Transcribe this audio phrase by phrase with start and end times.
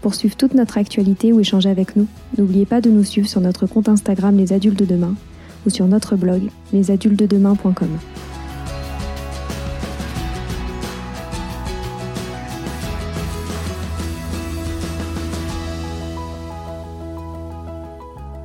[0.00, 3.40] Pour suivre toute notre actualité ou échanger avec nous, n'oubliez pas de nous suivre sur
[3.40, 5.14] notre compte Instagram Les Adultes de Demain
[5.66, 7.88] ou sur notre blog lesadultesdedemain.com.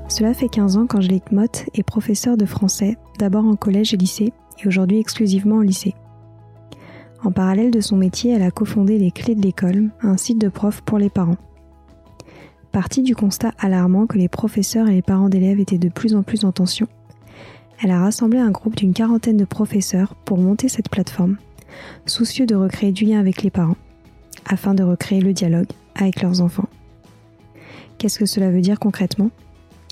[0.10, 4.32] Cela fait 15 ans qu'Angélique Motte est professeure de français, d'abord en collège et lycée,
[4.64, 5.96] et aujourd'hui exclusivement au lycée.
[7.24, 10.50] En parallèle de son métier, elle a cofondé Les Clés de l'école, un site de
[10.50, 11.38] profs pour les parents.
[12.74, 16.24] Partie du constat alarmant que les professeurs et les parents d'élèves étaient de plus en
[16.24, 16.88] plus en tension,
[17.82, 21.38] elle a rassemblé un groupe d'une quarantaine de professeurs pour monter cette plateforme,
[22.06, 23.78] soucieux de recréer du lien avec les parents,
[24.46, 26.70] afin de recréer le dialogue avec leurs enfants.
[27.98, 29.32] Qu'est-ce que cela veut dire concrètement?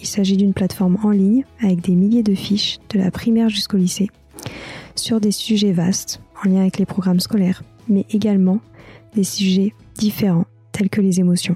[0.01, 3.77] Il s'agit d'une plateforme en ligne avec des milliers de fiches de la primaire jusqu'au
[3.77, 4.09] lycée
[4.95, 8.59] sur des sujets vastes en lien avec les programmes scolaires, mais également
[9.15, 11.55] des sujets différents tels que les émotions.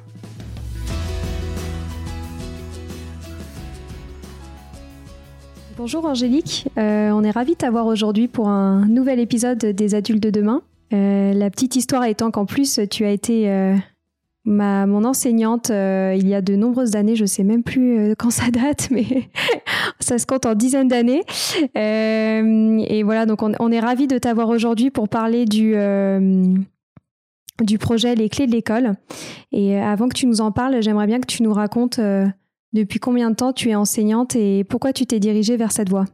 [5.77, 10.23] Bonjour Angélique, euh, on est ravis de t'avoir aujourd'hui pour un nouvel épisode des Adultes
[10.23, 10.61] de demain.
[10.93, 13.76] Euh, la petite histoire étant qu'en plus tu as été euh,
[14.45, 18.52] ma, mon enseignante il y a de nombreuses années, je sais même plus quand ça
[18.52, 19.30] date, mais
[20.00, 21.23] ça se compte en dizaines d'années.
[21.76, 25.76] et voilà, donc on, est ravis de t'avoir aujourd'hui pour parler du
[27.64, 28.95] du projet Les clés de l'école.
[29.52, 32.00] Et avant que tu nous en parles, j'aimerais bien que tu nous racontes
[32.73, 36.05] depuis combien de temps tu es enseignante et pourquoi tu t'es dirigée vers cette voie?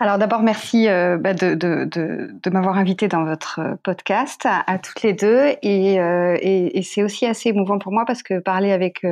[0.00, 4.78] Alors d'abord, merci euh, bah, de, de, de, m'avoir invité dans votre euh, podcast à,
[4.78, 5.52] toutes les deux.
[5.62, 9.06] Et, euh, et, et c'est aussi assez émouvant pour moi parce que parler avec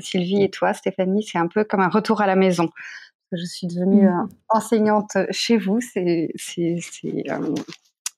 [0.00, 2.70] Sylvie et toi, Stéphanie, c'est un peu comme un retour à la maison.
[3.32, 4.28] Je suis devenue mmh.
[4.48, 5.80] enseignante chez vous.
[5.80, 6.32] C'est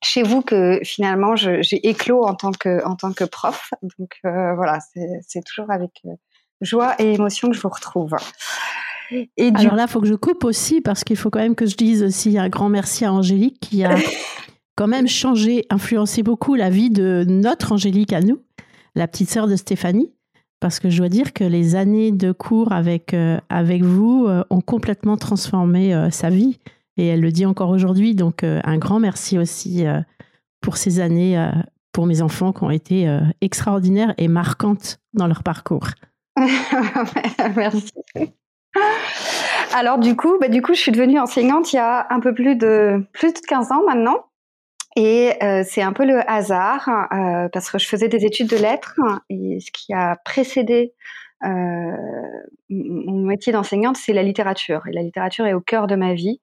[0.05, 3.71] chez vous que finalement j'ai éclos en tant que, en tant que prof.
[3.99, 4.79] Donc voilà,
[5.27, 6.03] c'est toujours avec
[6.63, 8.17] joie et émotion que je vous retrouve.
[9.37, 11.67] Et Alors là, il faut que je coupe aussi parce qu'il faut quand même que
[11.67, 13.97] je dise aussi un grand merci à Angélique qui a
[14.77, 18.41] quand même changé, influencé beaucoup la vie de notre Angélique à nous,
[18.95, 20.13] la petite sœur de Stéphanie.
[20.61, 24.45] Parce que je dois dire que les années de cours avec, euh, avec vous euh,
[24.49, 26.61] ont complètement transformé euh, sa vie.
[26.97, 28.15] Et elle le dit encore aujourd'hui.
[28.15, 29.85] Donc, un grand merci aussi
[30.61, 31.51] pour ces années
[31.91, 35.89] pour mes enfants qui ont été extraordinaires et marquantes dans leur parcours.
[37.57, 37.91] Merci.
[39.75, 42.35] Alors du coup, bah, du coup, je suis devenue enseignante il y a un peu
[42.35, 44.25] plus de plus de 15 ans maintenant.
[44.97, 48.57] Et euh, c'est un peu le hasard euh, parce que je faisais des études de
[48.57, 49.01] lettres
[49.31, 50.93] et ce qui a précédé
[51.45, 51.97] euh,
[52.69, 54.87] mon métier d'enseignante, c'est la littérature.
[54.87, 56.41] Et la littérature est au cœur de ma vie.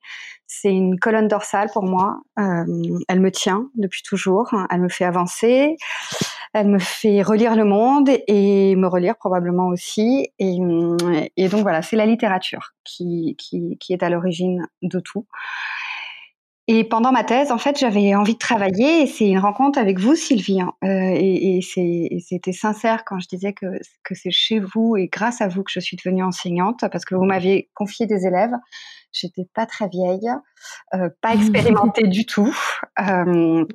[0.47, 2.21] C'est une colonne dorsale pour moi.
[2.37, 4.53] elle me tient depuis toujours.
[4.71, 5.77] Elle me fait avancer.
[6.53, 10.29] Elle me fait relire le monde et me relire probablement aussi.
[10.39, 15.25] Et, donc voilà, c'est la littérature qui, qui, est à l'origine de tout.
[16.71, 19.97] Et pendant ma thèse, en fait, j'avais envie de travailler et c'est une rencontre avec
[19.97, 20.61] vous, Sylvie.
[20.61, 20.71] Hein.
[20.83, 23.65] Euh, et, c'était sincère quand je disais que,
[24.03, 27.15] que c'est chez vous et grâce à vous que je suis devenue enseignante parce que
[27.15, 28.53] vous m'aviez confié des élèves.
[29.11, 30.29] J'étais pas très vieille,
[30.93, 32.55] euh, pas expérimentée du tout.
[32.99, 33.65] Euh,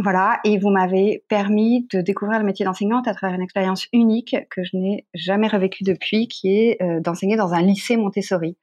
[0.00, 4.36] voilà, et vous m'avez permis de découvrir le métier d'enseignante à travers une expérience unique
[4.50, 8.56] que je n'ai jamais revécue depuis, qui est euh, d'enseigner dans un lycée Montessori.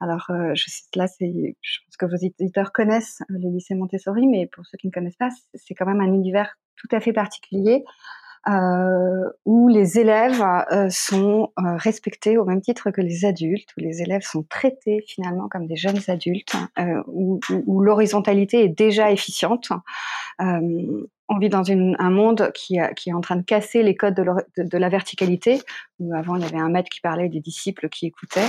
[0.00, 0.66] Alors, euh, je
[0.96, 4.86] là, c'est, je pense que vos éditeurs connaissent le lycée Montessori, mais pour ceux qui
[4.86, 7.84] ne connaissent pas, c'est quand même un univers tout à fait particulier
[8.46, 13.80] euh, où les élèves euh, sont euh, respectés au même titre que les adultes, où
[13.80, 16.54] les élèves sont traités finalement comme des jeunes adultes,
[17.06, 19.70] où, où, l'horizontalité est déjà efficiente.
[20.38, 24.78] on vit dans un monde qui, qui, est en train de casser les codes de,
[24.78, 25.60] la verticalité.
[25.98, 28.48] Où avant, il y avait un maître qui parlait, des disciples qui écoutaient.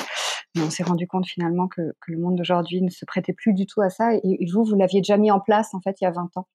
[0.56, 3.66] Mais on s'est rendu compte finalement que, le monde d'aujourd'hui ne se prêtait plus du
[3.66, 4.14] tout à ça.
[4.14, 6.48] Et, vous, vous l'aviez déjà mis en place en fait il y a 20 ans.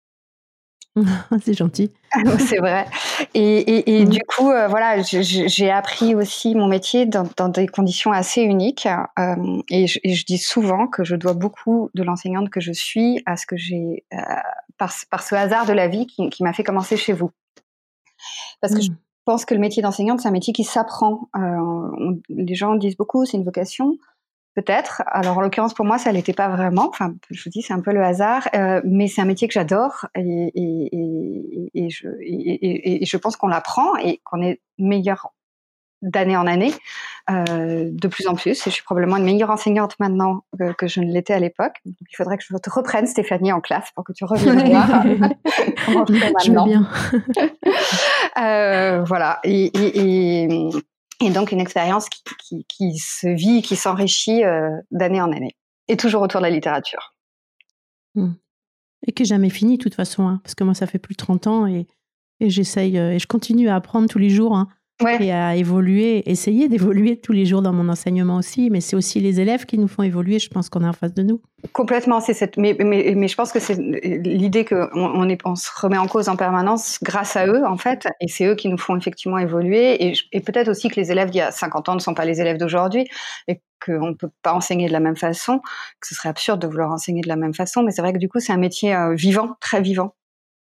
[1.42, 1.92] c'est gentil.
[2.38, 2.86] c'est vrai.
[3.34, 8.88] Et, du coup, euh, voilà, j'ai appris aussi mon métier dans, des conditions assez uniques.
[9.18, 13.36] Euh, et, je, dis souvent que je dois beaucoup de l'enseignante que je suis à
[13.36, 14.18] ce que j'ai, euh,
[14.78, 17.30] par, ce hasard de la vie qui, m'a fait commencer chez vous.
[18.60, 18.96] Parce que je mmh.
[19.24, 21.28] pense que le métier d'enseignante, c'est un métier qui s'apprend.
[22.28, 23.96] les gens disent beaucoup, c'est une vocation.
[24.60, 25.02] Peut-être.
[25.06, 26.88] Alors en l'occurrence pour moi ça l'était pas vraiment.
[26.88, 29.54] Enfin je vous dis c'est un peu le hasard, euh, mais c'est un métier que
[29.54, 35.32] j'adore et, et, et, je, et, je pense qu'on l'apprend et qu'on est meilleur
[36.02, 36.72] d'année en année,
[37.30, 38.66] euh, de plus en plus.
[38.66, 40.44] Et je suis probablement une meilleure enseignante maintenant
[40.78, 41.74] que, je ne l'étais à l'époque.
[41.84, 44.88] Il faudrait que je te reprenne, Stéphanie, en classe pour que tu reviennes voir
[45.86, 46.66] comment je fais maintenant.
[46.66, 46.88] bien.
[48.38, 49.40] euh, voilà.
[49.44, 50.70] Et,
[51.20, 55.56] et donc une expérience qui, se vit, qui s'enrichit euh, d'année en année.
[55.88, 57.14] Et toujours autour de la littérature.
[58.14, 58.32] Mmh.
[59.06, 61.14] Et qui n'est jamais fini de toute façon, hein, parce que moi ça fait plus
[61.14, 61.86] de 30 ans et,
[62.40, 64.56] et j'essaye, euh, et je continue à apprendre tous les jours.
[64.56, 64.68] Hein
[65.20, 68.70] et à évoluer, essayer d'évoluer tous les jours dans mon enseignement aussi.
[68.70, 70.38] Mais c'est aussi les élèves qui nous font évoluer.
[70.38, 71.40] Je pense qu'on est en face de nous.
[71.72, 72.56] Complètement, c'est cette.
[72.56, 76.28] Mais, mais, mais, je pense que c'est l'idée qu'on on, on se remet en cause
[76.28, 80.06] en permanence grâce à eux, en fait, et c'est eux qui nous font effectivement évoluer.
[80.06, 82.24] Et, et peut-être aussi que les élèves d'il y a 50 ans ne sont pas
[82.24, 83.06] les élèves d'aujourd'hui,
[83.48, 85.60] et qu'on ne peut pas enseigner de la même façon,
[86.00, 87.82] que ce serait absurde de vouloir enseigner de la même façon.
[87.82, 90.14] Mais c'est vrai que du coup, c'est un métier euh, vivant, très vivant.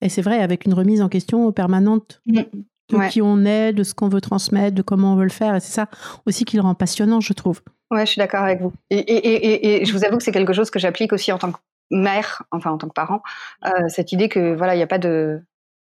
[0.01, 2.23] Et c'est vrai, avec une remise en question permanente.
[2.27, 2.43] Mmh
[2.91, 5.55] de qui on est, de ce qu'on veut transmettre, de comment on veut le faire.
[5.55, 5.89] Et c'est ça
[6.27, 7.61] aussi qui le rend passionnant, je trouve.
[7.91, 8.73] Ouais, je suis d'accord avec vous.
[8.91, 11.39] Et, et, et, et, je vous avoue que c'est quelque chose que j'applique aussi en
[11.39, 11.59] tant que
[11.91, 13.23] mère, enfin en tant que parent,
[13.67, 15.41] euh, cette idée que voilà, il n'y a pas de,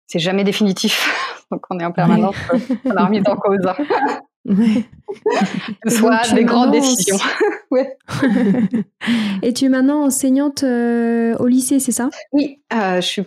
[0.06, 1.46] c'est jamais définitif.
[1.50, 2.58] Donc on est en permanence euh,
[2.96, 3.60] remise en cause.
[4.46, 4.84] Ouais.
[5.88, 7.16] soit des grandes décisions.
[7.70, 7.96] ouais.
[9.42, 12.10] Et tu es maintenant enseignante euh, au lycée, c'est ça?
[12.32, 13.22] Oui, euh, je suis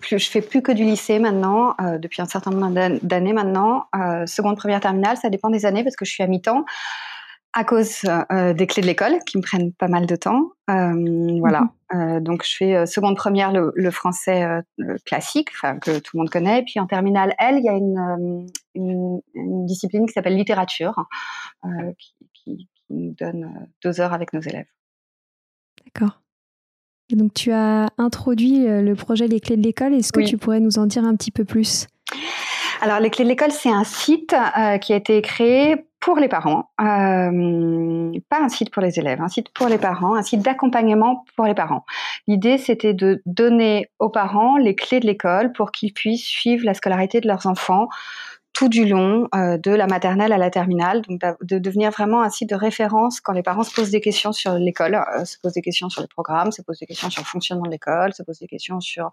[0.00, 3.84] plus, je fais plus que du lycée maintenant euh, depuis un certain nombre d'années maintenant.
[4.26, 6.64] seconde, première, terminale, ça dépend des années parce que je suis à mi-temps
[7.52, 10.52] à cause euh, des clés de l'école qui me prennent pas mal de temps.
[10.70, 11.62] Euh, voilà.
[11.62, 11.68] Mhm.
[11.94, 14.46] Euh, donc je fais seconde première le, français
[15.06, 15.50] classique,
[15.80, 16.60] que tout le monde connaît.
[16.60, 21.06] Et puis en terminale L, il y a une, une, discipline qui s'appelle littérature,
[21.98, 24.68] qui, qui, nous donne deux heures avec nos élèves.
[25.84, 26.20] D'accord.
[27.10, 29.94] Donc tu as introduit le projet des clés de l'école.
[29.94, 31.86] Est-ce que tu pourrais nous en dire un petit peu plus?
[32.80, 34.34] Alors, les clés de l'école, c'est un site
[34.82, 39.28] qui a été créé pour les parents, euh, pas un site pour les élèves, un
[39.28, 41.84] site pour les parents, un site d'accompagnement pour les parents.
[42.28, 46.74] L'idée, c'était de donner aux parents les clés de l'école pour qu'ils puissent suivre la
[46.74, 47.88] scolarité de leurs enfants
[48.58, 52.28] tout du long, euh, de la maternelle à la terminale, donc de devenir vraiment un
[52.28, 55.52] site de référence quand les parents se posent des questions sur l'école, euh, se posent
[55.52, 58.24] des questions sur les programmes, se posent des questions sur le fonctionnement de l'école, se
[58.24, 59.10] posent des questions sur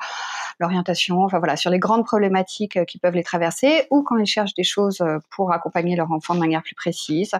[0.59, 4.25] l'orientation, enfin voilà, sur les grandes problématiques euh, qui peuvent les traverser, ou quand ils
[4.25, 7.33] cherchent des choses pour accompagner leur enfant de manière plus précise.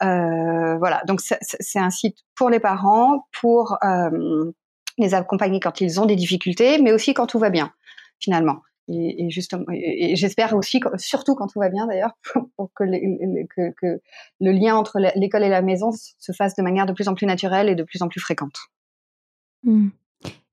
[0.00, 3.78] voilà, donc c'est un site pour les parents, pour
[4.98, 7.70] les accompagner quand ils ont des difficultés, mais aussi quand tout va bien,
[8.18, 8.56] finalement.
[8.88, 12.16] Et, justement, et, j'espère aussi, surtout quand tout va bien d'ailleurs,
[12.56, 12.84] pour que,
[13.72, 14.00] que,
[14.40, 17.26] le lien entre l'école et la maison se fasse de manière de plus en plus
[17.26, 18.56] naturelle et de plus en plus fréquente.
[19.62, 19.88] Mmh.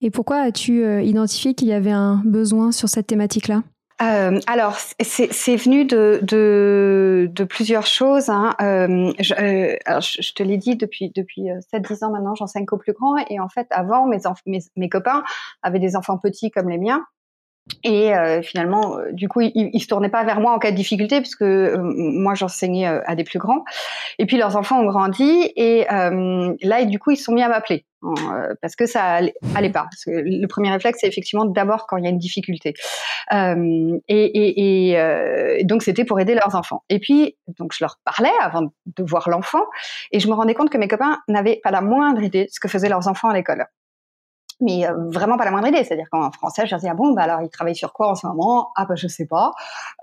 [0.01, 3.63] Et pourquoi as-tu euh, identifié qu'il y avait un besoin sur cette thématique-là?
[4.01, 8.29] Euh, alors, c'est venu de, de, de, plusieurs choses.
[8.29, 8.55] Hein.
[8.59, 12.77] Euh, je, euh, alors je, te l'ai dit, depuis, depuis 7-10 ans maintenant, j'enseigne qu'aux
[12.77, 13.17] plus grands.
[13.29, 14.17] Et en fait, avant, mes,
[14.47, 15.23] mes, mes, copains
[15.61, 17.05] avaient des enfants petits comme les miens.
[17.83, 20.71] Et euh, finalement, euh, du coup, ils, ils, se tournaient pas vers moi en cas
[20.71, 23.63] de difficulté, puisque euh, moi j'enseignais à des plus grands.
[24.19, 27.49] Et puis leurs enfants ont grandi, et là, du coup, ils se sont mis à
[27.49, 27.85] m'appeler
[28.63, 29.19] parce que ça
[29.55, 29.83] allait, pas.
[29.83, 32.73] Parce que le premier réflexe, c'est effectivement d'abord quand il y a une difficulté.
[33.31, 36.83] et, et, et donc c'était pour aider leurs enfants.
[36.89, 39.63] Et puis, donc je leur parlais avant de voir l'enfant,
[40.11, 42.59] et je me rendais compte que mes copains n'avaient pas la moindre idée de ce
[42.59, 43.65] que faisaient leurs enfants à l'école
[44.61, 45.83] mais euh, vraiment pas la moindre idée.
[45.83, 48.27] C'est-à-dire qu'en français, je dis ah bon, bah alors il travaille sur quoi en ce
[48.27, 48.71] moment?
[48.75, 49.51] Ah bah je sais pas.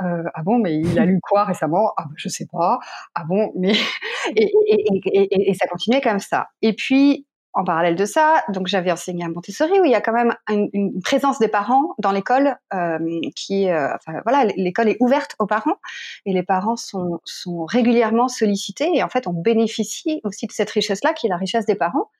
[0.02, 1.92] Euh, ah bon, mais il a lu quoi récemment?
[1.96, 2.78] Ah bah je sais pas.
[3.14, 3.72] Ah bon, mais
[4.36, 6.48] et, ça continuait comme ça.
[6.62, 10.00] Et puis en parallèle de ça, donc j'avais enseigné à Montessori où il y a
[10.00, 12.98] quand même une, présence des parents dans l'école euh,
[13.34, 15.76] qui, euh, enfin voilà, l'école est ouverte aux parents
[16.24, 21.14] et les parents sont régulièrement sollicités et en fait on bénéficie aussi de cette richesse-là
[21.14, 22.10] qui est la richesse des parents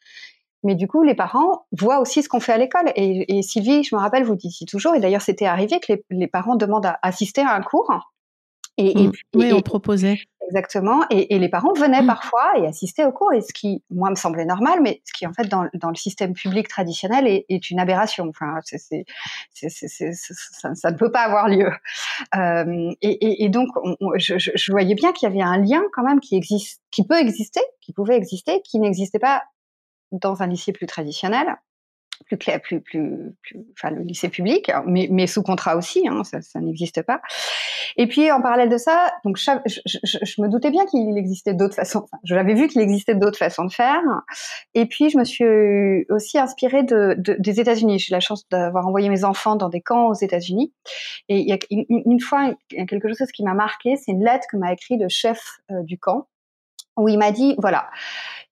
[0.65, 2.91] mais du coup, les parents voient aussi ce qu'on fait à l'école.
[2.97, 6.57] Et, Sylvie, je me rappelle, vous dites toujours, et d'ailleurs, c'était arrivé que les, parents
[6.57, 8.13] demandent à assister à un cours.
[8.77, 9.13] Et, mmh.
[9.35, 10.19] oui, on proposait.
[10.49, 11.05] Exactement.
[11.11, 12.07] Et, les parents venaient mmh.
[12.07, 15.27] parfois et assistaient au cours, et ce qui, moi, me semblait normal, mais ce qui,
[15.27, 18.29] en fait, dans, le système public traditionnel, est, une aberration.
[18.29, 21.71] Enfin, ça, ne peut pas avoir lieu.
[22.37, 23.69] Euh, et, donc,
[24.17, 27.61] je, voyais bien qu'il y avait un lien quand même qui existe, qui peut exister,
[27.81, 29.45] qui pouvait exister, qui n'existait pas
[30.13, 31.57] dans un lycée plus traditionnel
[32.27, 36.25] plus clair, plus, plus, plus, enfin le lycée public, mais, mais sous contrat aussi, hein,
[36.25, 37.21] ça, ça n'existe pas.
[37.97, 41.55] Et puis en parallèle de ça, donc je, je, je, me doutais bien qu'il existait
[41.55, 42.07] d'autres façons.
[42.25, 44.03] Je l'avais vu qu'il existait d'autres façons de faire.
[44.75, 47.99] Et puis je me suis aussi inspirée de, de des États-Unis.
[47.99, 50.73] J'ai la chance d'avoir envoyé mes enfants dans des camps aux États-Unis.
[51.29, 53.97] Et il y a une, une fois, il y a quelque chose qui m'a marqué,
[53.97, 56.29] c'est une lettre que m'a écrit le chef euh, du camp
[56.99, 57.89] où il m'a dit voilà.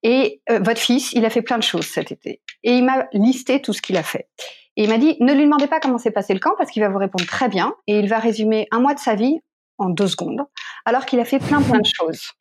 [0.03, 2.41] Et euh, votre fils il a fait plein de choses cet été.
[2.63, 4.27] Et il m'a listé tout ce qu'il a fait.
[4.75, 6.81] Et il m'a dit ne lui demandez pas comment s'est passé le camp parce qu'il
[6.81, 7.73] va vous répondre très bien.
[7.87, 9.39] Et il va résumer un mois de sa vie
[9.77, 10.43] en deux secondes
[10.85, 12.31] alors qu'il a fait plein plein de choses.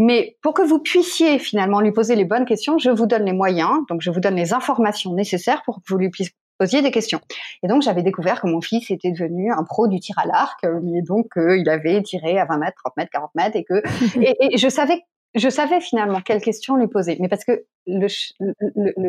[0.00, 3.34] Mais pour que vous puissiez finalement lui poser les bonnes questions, je vous donne les
[3.34, 6.10] moyens, donc je vous donne les informations nécessaires pour que vous lui
[6.58, 7.20] posiez des questions.
[7.62, 10.64] Et donc j'avais découvert que mon fils était devenu un pro du tir à l'arc,
[10.64, 13.82] et donc euh, il avait tiré à 20 mètres, 30 mètres, 40 mètres, et que
[14.54, 15.02] et je savais
[15.34, 18.08] je savais finalement quelles questions lui poser, mais parce que le,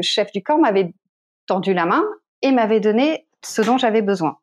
[0.01, 0.93] chef du camp m'avait
[1.47, 2.03] tendu la main
[2.41, 4.37] et m'avait donné ce dont j'avais besoin.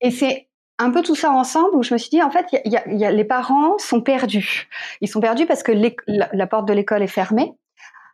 [0.00, 3.24] Et c'est un peu tout ça ensemble où je me suis dit, en fait, les
[3.24, 4.68] parents sont perdus.
[5.00, 5.72] Ils sont perdus parce que
[6.06, 7.52] la, porte de l'école est fermée.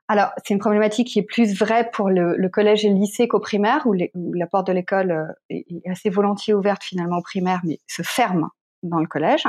[0.09, 3.41] Alors, c'est une problématique qui est plus vraie pour le, collège et le lycée qu'au
[3.41, 7.81] primaire, où, la porte de l'école euh, est, assez volontiers ouverte finalement au primaire, mais
[7.87, 8.51] se ferme
[8.83, 9.45] dans le collège.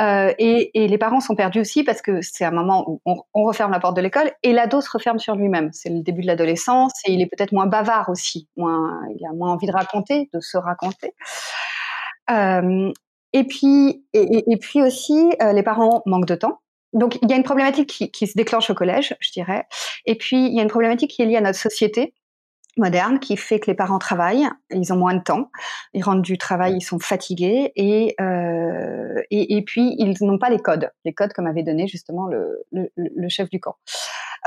[0.00, 3.22] Euh, et, et, les parents sont perdus aussi parce que c'est un moment où on,
[3.34, 5.70] on, referme la porte de l'école et l'ado se referme sur lui-même.
[5.72, 9.32] C'est le début de l'adolescence et il est peut-être moins bavard aussi, moins, il a
[9.32, 11.14] moins envie de raconter, de se raconter.
[12.30, 12.92] Euh,
[13.32, 16.60] et puis, et, puis aussi, euh, les parents manquent de temps.
[16.92, 19.66] Donc, il y a une problématique qui, qui, se déclenche au collège, je dirais.
[20.04, 22.12] Et puis, il y a une problématique qui est liée à notre société
[22.76, 25.50] moderne qui fait que les parents travaillent, ils ont moins de temps,
[25.92, 30.50] ils rentrent du travail, ils sont fatigués et euh, et, et, puis ils n'ont pas
[30.50, 33.76] les codes, les codes comme avait donné justement le, le, le chef du camp.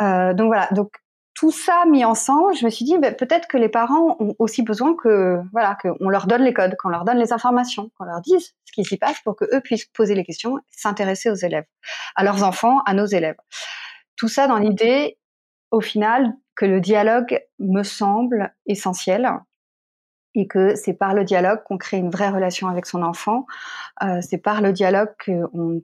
[0.01, 0.91] Euh, donc voilà, donc
[1.36, 4.63] tout ça mis ensemble, je me suis dit ben, peut-être que les parents ont aussi
[4.63, 8.22] besoin que voilà qu'on leur donne les codes, qu'on leur donne les informations, qu'on leur
[8.22, 11.65] dise ce qui s'y passe pour que eux puissent poser les questions, s'intéresser aux élèves,
[12.15, 13.36] à leurs enfants, à nos élèves.
[14.15, 15.17] Tout ça dans l'idée,
[15.72, 19.29] au final, que le dialogue me semble essentiel
[20.35, 23.45] et que c'est par le dialogue qu'on crée une vraie relation avec son enfant.
[24.03, 25.81] Euh, c'est par le dialogue qu'on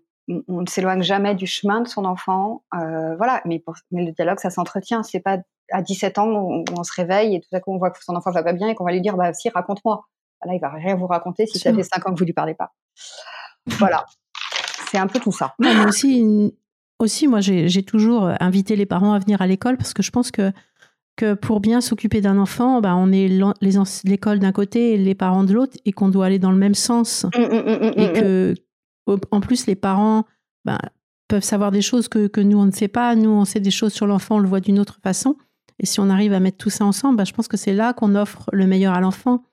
[0.47, 2.63] on, ne s'éloigne jamais du chemin de son enfant.
[2.75, 5.03] Euh, voilà, mais, mais le dialogue, ça s'entretient.
[5.03, 5.37] C'est pas
[5.71, 8.15] à 17 ans où on, se réveille et tout à coup on voit que son
[8.15, 10.05] enfant va pas bien et qu'on va lui dire bah si raconte-moi.
[10.45, 12.55] Là, il va rien vous raconter si ça fait 5 ans que vous lui parlez
[12.55, 12.73] pas.
[13.67, 14.05] Voilà,
[14.89, 15.53] c'est un peu tout ça.
[15.59, 16.53] mais aussi
[17.01, 20.31] aussi, moi, j'ai toujours invité les parents à venir à l'école parce que je pense
[20.31, 20.51] que,
[21.15, 23.27] que pour bien s'occuper d'un enfant, bah, on est
[24.03, 26.75] l'école d'un côté et les parents de l'autre et qu'on doit aller dans le même
[26.75, 27.25] sens.
[27.35, 28.55] Mmh, mmh, mmh, et que,
[29.31, 30.25] en plus, les parents
[30.65, 30.79] bah,
[31.27, 33.15] peuvent savoir des choses que, que, nous, on ne sait pas.
[33.15, 35.37] Nous, on sait des choses sur l'enfant, on le voit d'une autre façon.
[35.79, 37.93] Et si on arrive à mettre tout ça ensemble, bah, je pense que c'est là
[37.93, 39.43] qu'on offre le meilleur à l'enfant.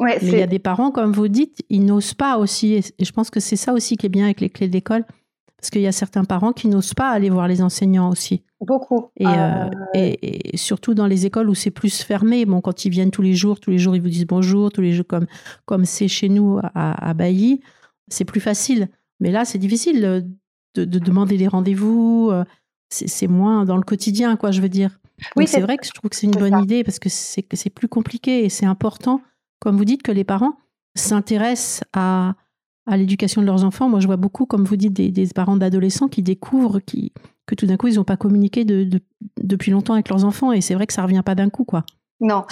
[0.00, 2.74] Mais il y a des parents, comme vous dites, ils n'osent pas aussi.
[2.74, 5.04] Et je pense que c'est ça aussi qui est bien avec les clés d'école
[5.58, 8.42] parce qu'il y a certains parents qui n'osent pas aller voir les enseignants aussi.
[8.60, 9.10] Beaucoup.
[9.16, 12.46] Et, euh, et, surtout dans les écoles où c'est plus fermé.
[12.46, 14.80] Bon, quand ils viennent tous les jours, tous les jours ils vous disent bonjour, tous
[14.80, 15.26] les jours comme
[15.66, 17.60] comme c'est chez nous à, à Bailly,
[18.08, 18.88] c'est plus facile.
[19.20, 20.00] Mais là, c'est difficile
[20.74, 22.30] de, de, demander des rendez-vous.
[22.30, 22.44] Euh,
[22.90, 24.98] c'est moins dans le quotidien, quoi, je veux dire.
[25.36, 27.88] Oui, c'est vrai que je trouve que c'est une bonne idée parce que c'est plus
[27.88, 29.20] compliqué et c'est important,
[29.58, 30.56] comme vous dites, que les parents
[30.94, 32.34] s'intéressent à
[32.88, 33.88] à l'éducation de leurs enfants.
[33.88, 37.12] Moi, je vois beaucoup, comme vous dites, des, parents d'adolescents qui découvrent qui,
[37.46, 38.88] que tout d'un coup, ils n'ont pas communiqué de,
[39.40, 40.52] depuis longtemps avec leurs enfants.
[40.52, 41.84] Et c'est vrai que ça revient pas d'un coup, quoi.
[42.20, 42.44] Non,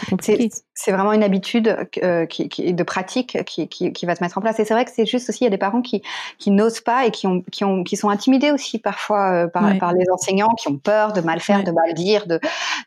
[0.74, 4.60] c'est vraiment une habitude euh, qui, de pratique qui, qui, va se mettre en place.
[4.60, 6.02] Et c'est vrai que c'est juste aussi, il y a des parents qui,
[6.38, 9.76] qui n'osent pas et qui, ont, qui, ont, qui sont intimidés aussi parfois euh, par,
[9.78, 12.38] par, les enseignants, qui ont peur de mal faire, de mal dire, de,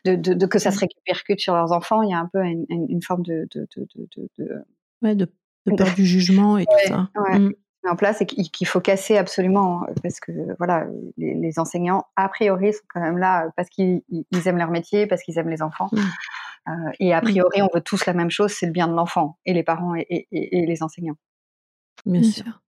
[0.06, 2.00] de, de, que ça se répercute sur leurs enfants.
[2.00, 4.64] Il y a un peu une, une forme de, de,
[5.02, 5.26] ouais, de
[5.66, 7.08] de peur du jugement et tout ça.
[7.14, 7.52] Mm.
[7.88, 10.86] en place et qu'il faut casser absolument hein, parce que voilà
[11.16, 14.02] les, enseignants a priori sont quand même là parce qu'ils
[14.46, 15.98] aiment leur métier parce qu'ils aiment les enfants mm.
[16.68, 19.38] euh, et a priori on veut tous la même chose c'est le bien de l'enfant
[19.46, 21.16] et les parents et, les enseignants
[22.04, 22.60] bien, sûr.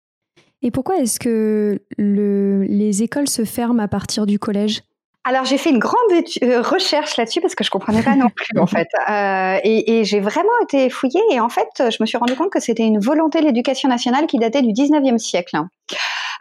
[0.63, 4.83] et pourquoi est-ce que le, les écoles se ferment à partir du collège?
[5.25, 5.97] Alors j'ai fait une grande
[6.43, 10.05] euh, recherche là-dessus parce que je comprenais pas non plus en fait, euh, et, et
[10.05, 12.99] j'ai vraiment été fouillée et en fait je me suis rendu compte que c'était une
[12.99, 15.57] volonté de l'éducation nationale qui datait du 19e siècle.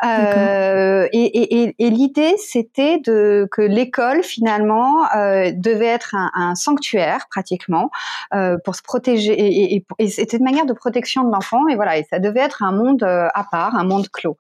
[0.04, 6.56] Euh, et, et, et l'idée, c'était de que l'école finalement euh, devait être un, un,
[6.56, 7.92] sanctuaire pratiquement
[8.34, 9.34] euh, pour se protéger.
[9.34, 11.68] Et, et c'était une manière de protection de l'enfant.
[11.68, 14.38] Et voilà, et ça devait être un monde euh, à part, un monde clos.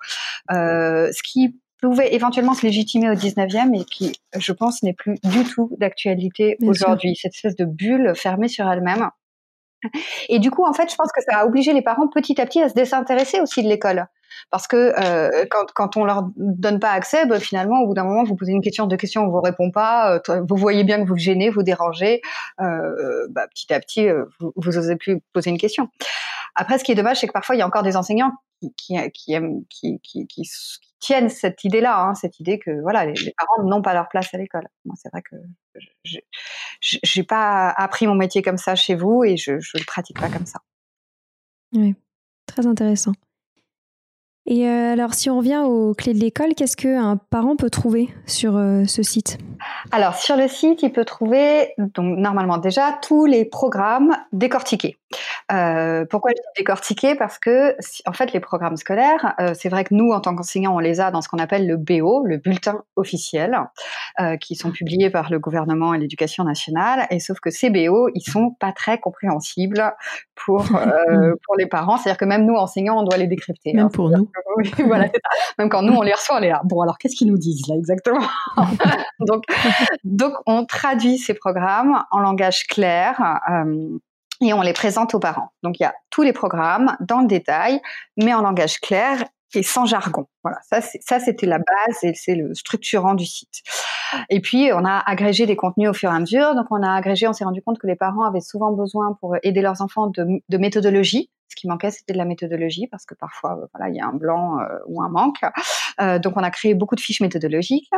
[0.51, 5.15] Euh, ce qui pouvait éventuellement se légitimer au 19e et qui, je pense, n'est plus
[5.23, 7.15] du tout d'actualité aujourd'hui.
[7.15, 9.09] Cette espèce de bulle fermée sur elle-même.
[10.29, 12.45] Et du coup, en fait, je pense que ça a obligé les parents petit à
[12.45, 14.07] petit à se désintéresser aussi de l'école.
[14.49, 18.03] Parce que euh, quand, quand on leur donne pas accès, bah, finalement, au bout d'un
[18.03, 21.01] moment, vous posez une question, deux questions, on vous répond pas, euh, vous voyez bien
[21.01, 22.21] que vous gênez, vous dérangez,
[22.61, 25.89] euh, bah, petit à petit, euh, vous, vous osez plus poser une question.
[26.55, 28.31] Après, ce qui est dommage, c'est que parfois, il y a encore des enseignants
[28.77, 28.95] qui,
[30.99, 34.37] tiennent cette idée-là, hein, cette idée que voilà, les, parents n'ont pas leur place à
[34.37, 34.67] l'école.
[34.85, 35.35] Moi, c'est vrai que
[36.81, 40.29] j'ai pas appris mon métier comme ça chez vous et je ne le pratique pas
[40.29, 40.59] comme ça.
[41.73, 41.95] Oui,
[42.45, 43.13] très intéressant.
[44.47, 48.09] Et euh, alors, si on revient aux clés de l'école, qu'est-ce qu'un parent peut trouver
[48.25, 49.37] sur euh, ce site?
[49.91, 54.97] Alors, sur le site, il peut trouver, donc normalement déjà, tous les programmes décortiqués.
[55.51, 57.15] Euh, pourquoi je dis décortiqués?
[57.15, 60.75] Parce que, en fait, les programmes scolaires, euh, c'est vrai que nous, en tant qu'enseignants,
[60.75, 63.57] on les a dans ce qu'on appelle le BO, le bulletin officiel,
[64.19, 67.07] euh, qui sont publiés par le gouvernement et l'éducation nationale.
[67.09, 69.93] Et sauf que ces BO, ils sont pas très compréhensibles
[70.35, 71.97] pour euh, pour les parents.
[71.97, 73.73] C'est-à-dire que même nous, enseignants, on doit les décrypter.
[73.73, 73.89] Même hein.
[73.93, 74.29] pour nous.
[75.57, 76.61] même quand nous on les reçoit, on est là.
[76.63, 78.25] Bon, alors qu'est-ce qu'ils nous disent là exactement?
[79.19, 79.43] Donc,
[80.03, 83.39] donc on traduit ces programmes en langage clair.
[83.49, 83.97] Euh,
[84.41, 85.51] et on les présente aux parents.
[85.61, 87.79] Donc il y a tous les programmes dans le détail,
[88.17, 90.27] mais en langage clair et sans jargon.
[90.43, 93.61] Voilà, ça ça c'était la base et c'est le structurant du site.
[94.29, 96.55] Et puis on a agrégé des contenus au fur et à mesure.
[96.55, 99.35] Donc on a agrégé, on s'est rendu compte que les parents avaient souvent besoin pour
[99.43, 101.29] aider leurs enfants de, méthodologie.
[101.49, 104.13] Ce qui manquait, c'était de la méthodologie parce que parfois, voilà, il y a un
[104.13, 105.41] blanc euh, ou un manque.
[105.99, 107.91] Euh, donc on a créé beaucoup de fiches méthodologiques.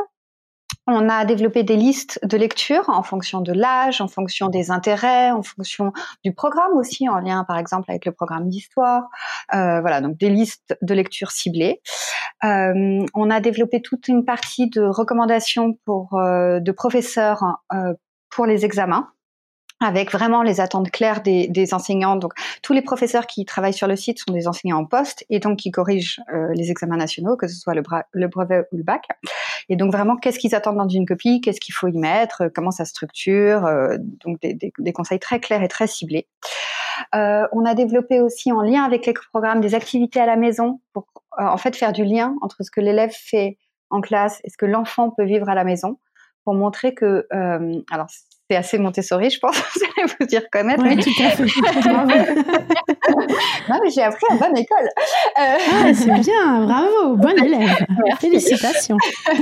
[0.85, 5.31] On a développé des listes de lecture en fonction de l'âge, en fonction des intérêts,
[5.31, 5.93] en fonction
[6.25, 9.09] du programme aussi, en lien par exemple avec le programme d'histoire.
[9.53, 11.81] Euh, voilà, donc des listes de lecture ciblées.
[12.43, 17.93] Euh, on a développé toute une partie de recommandations pour euh, de professeurs euh,
[18.29, 19.13] pour les examens
[19.83, 22.15] avec vraiment les attentes claires des, des, enseignants.
[22.15, 25.39] Donc, tous les professeurs qui travaillent sur le site sont des enseignants en poste et
[25.39, 28.83] donc qui corrigent euh, les examens nationaux, que ce soit le, le, brevet ou le
[28.83, 29.07] bac.
[29.69, 32.71] Et donc, vraiment, qu'est-ce qu'ils attendent dans une copie, qu'est-ce qu'il faut y mettre, comment
[32.71, 36.27] ça structure, euh, donc des, des, des, conseils très clairs et très ciblés.
[37.15, 40.81] Euh, on a développé aussi en lien avec les programmes des activités à la maison
[40.93, 41.07] pour
[41.39, 43.57] euh, en fait faire du lien entre ce que l'élève fait
[43.89, 45.99] en classe et ce que l'enfant peut vivre à la maison
[46.43, 48.07] pour montrer que, euh, alors
[48.53, 50.83] c'est assez Montessori, je pense, vous allez vous y reconnaître.
[50.83, 51.43] Oui, tout à fait.
[53.69, 54.89] non, mais j'ai appris à bonne école.
[55.39, 55.57] Euh...
[55.73, 57.85] Ah, c'est bien, bravo, bonne élève.
[58.19, 58.97] Félicitations.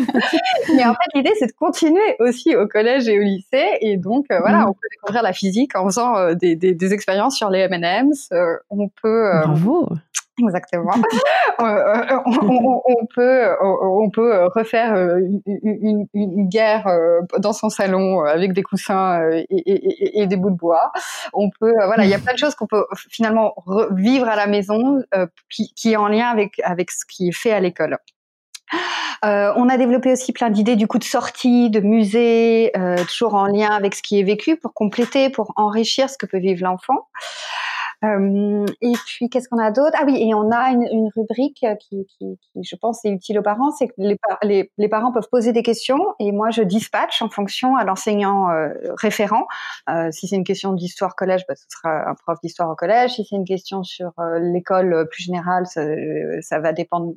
[0.76, 3.68] mais en fait, l'idée, c'est de continuer aussi au collège et au lycée.
[3.82, 4.70] Et donc, euh, voilà, mm.
[4.70, 8.30] on peut découvrir la physique en faisant euh, des, des, des, expériences sur les M&M's.
[8.70, 9.30] On peut...
[9.44, 9.90] bravo
[10.40, 10.94] Exactement.
[11.60, 16.88] Euh, euh, on, on, on, peut, on peut refaire euh, une, une, guerre
[17.38, 20.92] dans son salon avec des coussins et, et, et, des bouts de bois.
[21.34, 23.54] On peut, voilà, il y a plein de choses qu'on peut finalement
[23.92, 25.04] vivre à la maison
[25.52, 28.00] qui, qui, est en lien avec avec ce qui est fait à l'école.
[29.24, 33.36] Euh, on a développé aussi plein d'idées du coup de sortie, de musée, euh, toujours
[33.36, 36.64] en lien avec ce qui est vécu pour compléter, pour enrichir ce que peut vivre
[36.64, 37.08] l'enfant.
[38.04, 39.96] Euh, et puis, qu'est-ce qu'on a d'autre?
[40.00, 43.44] Ah oui, et on a une, rubrique qui, qui, qui, je pense, est utile aux
[43.44, 47.22] parents, c'est que les, les, les, parents peuvent poser des questions et moi, je dispatche
[47.22, 49.46] en fonction à l'enseignant euh, référent.
[49.90, 53.12] Euh, si c'est une question d'histoire collège, bah, ce sera un prof d'histoire au collège.
[53.16, 55.82] Si c'est une question sur euh, l'école plus générale, ça,
[56.42, 57.14] ça va dépendre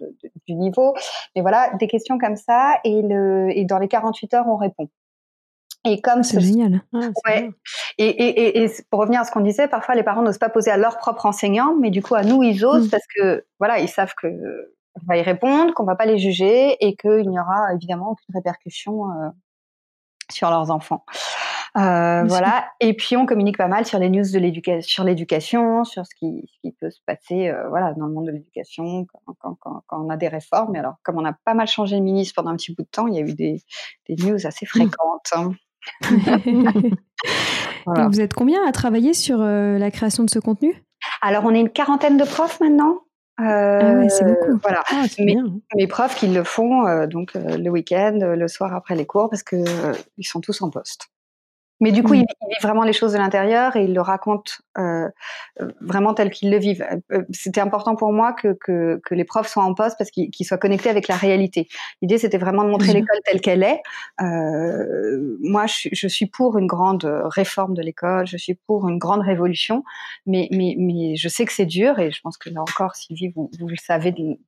[0.46, 0.94] du niveau.
[1.34, 4.88] Mais voilà, des questions comme ça et, le, et dans les 48 heures, on répond.
[5.84, 6.82] Et comme c'est génial.
[6.92, 7.50] ouais.
[7.98, 10.70] Et, et, et, pour revenir à ce qu'on disait, parfois les parents n'osent pas poser
[10.70, 12.90] à leur propre enseignant, mais du coup à nous ils osent mm.
[12.90, 16.76] parce que voilà ils savent que on va y répondre, qu'on va pas les juger
[16.80, 19.28] et qu'il n'y aura évidemment aucune répercussion euh,
[20.30, 21.04] sur leurs enfants.
[21.76, 22.66] Euh, voilà.
[22.78, 26.14] Et puis on communique pas mal sur les news de l'éducation, sur l'éducation, sur ce
[26.14, 29.54] qui, ce qui, peut se passer, euh, voilà, dans le monde de l'éducation quand, quand,
[29.58, 30.70] quand, quand, on a des réformes.
[30.72, 32.88] Mais alors, comme on a pas mal changé de ministre pendant un petit bout de
[32.88, 33.60] temps, il y a eu des,
[34.08, 34.68] des news assez mm.
[34.68, 35.32] fréquentes.
[35.34, 35.50] Hein.
[37.86, 38.08] voilà.
[38.08, 40.84] Vous êtes combien à travailler sur euh, la création de ce contenu?
[41.22, 43.00] Alors, on est une quarantaine de profs maintenant.
[43.38, 44.58] ah ouais, c'est beaucoup.
[44.62, 44.82] Voilà.
[44.90, 45.44] Ah, mes, bien.
[45.76, 49.56] mes profs qui le font donc le week-end, le soir après les cours, parce que
[50.16, 51.08] ils sont tous en poste.
[51.80, 52.16] Mais du coup, mmh.
[52.16, 55.08] il, vit vraiment les choses de l'intérieur et il le raconte euh,
[55.80, 56.86] vraiment tel qu'il le vivent.
[57.12, 60.32] Euh, c'était important pour moi que, que, que, les profs soient en poste parce qu'ils
[60.46, 61.68] soient connectés avec la réalité.
[62.00, 63.82] L'idée, c'était vraiment de montrer l'école telle qu'elle est.
[64.20, 68.98] Euh, moi, je, je, suis pour une grande réforme de l'école, je suis pour une
[68.98, 69.84] grande révolution,
[70.26, 73.32] mais, mais, mais je sais que c'est dur et je pense que là encore, Sylvie,
[73.34, 74.38] vous, vous le savez de,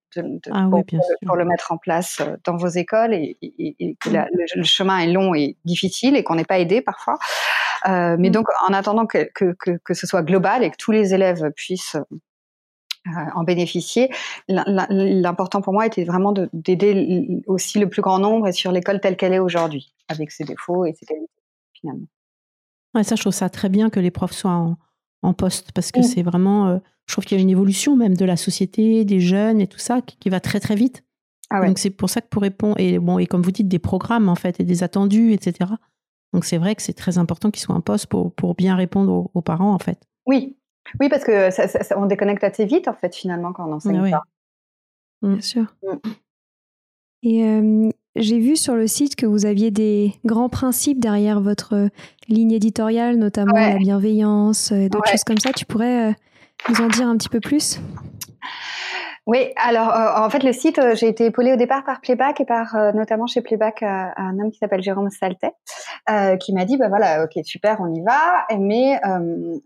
[0.51, 3.97] ah pour, oui, pour, le mettre en place euh, dans vos écoles et, et, et
[4.01, 7.19] que la, le, le, chemin est long et difficile et qu'on n'est pas aidé parfois.
[7.89, 8.33] Euh, mais mm.
[8.33, 11.51] donc, en attendant que, que, que, que, ce soit global et que tous les élèves
[11.55, 14.11] puissent euh, en bénéficier,
[14.49, 19.17] l'important pour moi était vraiment d'aider aussi le plus grand nombre et sur l'école telle
[19.17, 21.31] qu'elle est aujourd'hui, avec ses défauts et ses qualités
[21.73, 22.07] finalement.
[22.95, 24.77] Ouais, ça, je trouve ça très bien que les profs soient en,
[25.23, 26.05] en poste parce que mm.
[26.05, 29.21] c'est vraiment, euh, je trouve qu'il y a une évolution même de la société, des
[29.21, 31.05] jeunes et tout ça qui, qui va très très vite.
[31.51, 31.69] Ah ouais.
[31.69, 34.29] Donc c'est pour ça que pour répondre et bon et comme vous dites des programmes
[34.29, 35.71] en fait et des attendus etc.
[36.33, 39.13] Donc c'est vrai que c'est très important qu'ils soient en poste pour, pour bien répondre
[39.13, 39.99] aux, aux, parents en fait.
[40.27, 40.57] Oui,
[41.01, 43.75] oui parce que ça, ça, ça, on déconnecte assez vite en fait finalement quand on
[43.75, 44.11] enseigne oui.
[44.11, 44.23] pas.
[45.23, 45.75] Bien sûr.
[45.83, 46.09] Mm.
[47.23, 51.89] Et euh, j'ai vu sur le site que vous aviez des grands principes derrière votre
[52.29, 53.73] ligne éditoriale, notamment ouais.
[53.73, 55.13] la bienveillance et d'autres Ouais.
[55.13, 55.53] choses comme ça.
[55.53, 56.15] Tu pourrais euh,
[56.69, 57.81] nous en dire un petit peu plus?
[59.27, 62.41] Oui, alors euh, en fait le site, euh, j'ai été épaulée au départ par Playback
[62.41, 65.51] et par euh, notamment chez Playback euh, un homme qui s'appelle Jérôme Saltet,
[66.09, 69.01] euh, qui m'a dit bah voilà, ok super, on y va, mais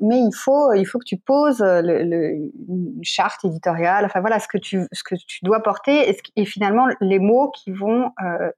[0.00, 2.30] mais il faut il faut que tu poses le, le,
[2.68, 6.20] une charte éditoriale, enfin voilà ce que tu ce que tu dois porter et, ce,
[6.36, 8.12] et finalement les mots qui vont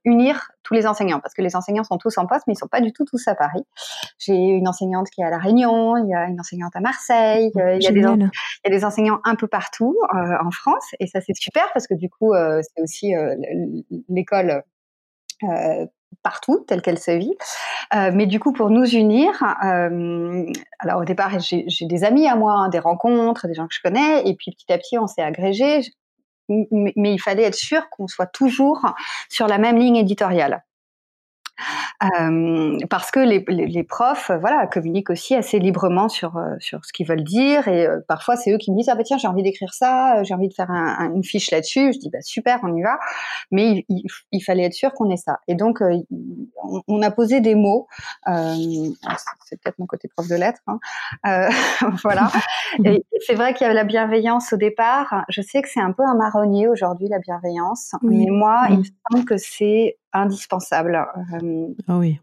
[0.05, 2.67] unir tous les enseignants parce que les enseignants sont tous en poste mais ils sont
[2.67, 3.63] pas du tout tous à Paris.
[4.19, 7.51] J'ai une enseignante qui est à la Réunion, il y a une enseignante à Marseille,
[7.53, 11.07] il y a, des, il y a des enseignants un peu partout en France et
[11.07, 13.35] ça c'est super parce que du coup euh, c'est aussi euh,
[14.09, 14.63] l'école
[15.43, 15.85] euh,
[16.21, 17.35] partout telle qu'elle se vit.
[17.91, 19.31] mais du coup pour nous unir,
[20.79, 23.81] alors au départ j'ai des amis à moi, hein, des rencontres, des gens que je
[23.83, 25.81] connais et puis petit à petit on s'est agrégé.
[26.49, 28.81] Mais, il fallait être sûr qu'on soit toujours
[29.29, 30.63] sur la même ligne éditoriale.
[32.19, 36.83] Euh, parce que les, les, les, profs, voilà, communiquent aussi assez librement sur euh, sur
[36.83, 39.17] ce qu'ils veulent dire et euh, parfois c'est eux qui me disent ah bah tiens
[39.17, 41.93] j'ai envie d'écrire ça, j'ai envie de faire un, un, une fiche là-dessus.
[41.93, 42.97] Je dis bah super on y va,
[43.51, 45.39] mais il, il, il fallait être sûr qu'on ait ça.
[45.47, 47.87] Et donc on, on, a posé des mots.
[48.25, 51.49] c'est peut-être mon côté prof de lettres, hein,
[52.03, 52.31] voilà.
[52.83, 55.23] et c'est vrai qu'il y avait la bienveillance au départ.
[55.29, 58.25] Je sais que c'est un peu un marronnier aujourd'hui la bienveillance, oui.
[58.25, 61.05] mais moi il me semble que c'est indispensable.
[61.41, 62.19] Euh, ah oui.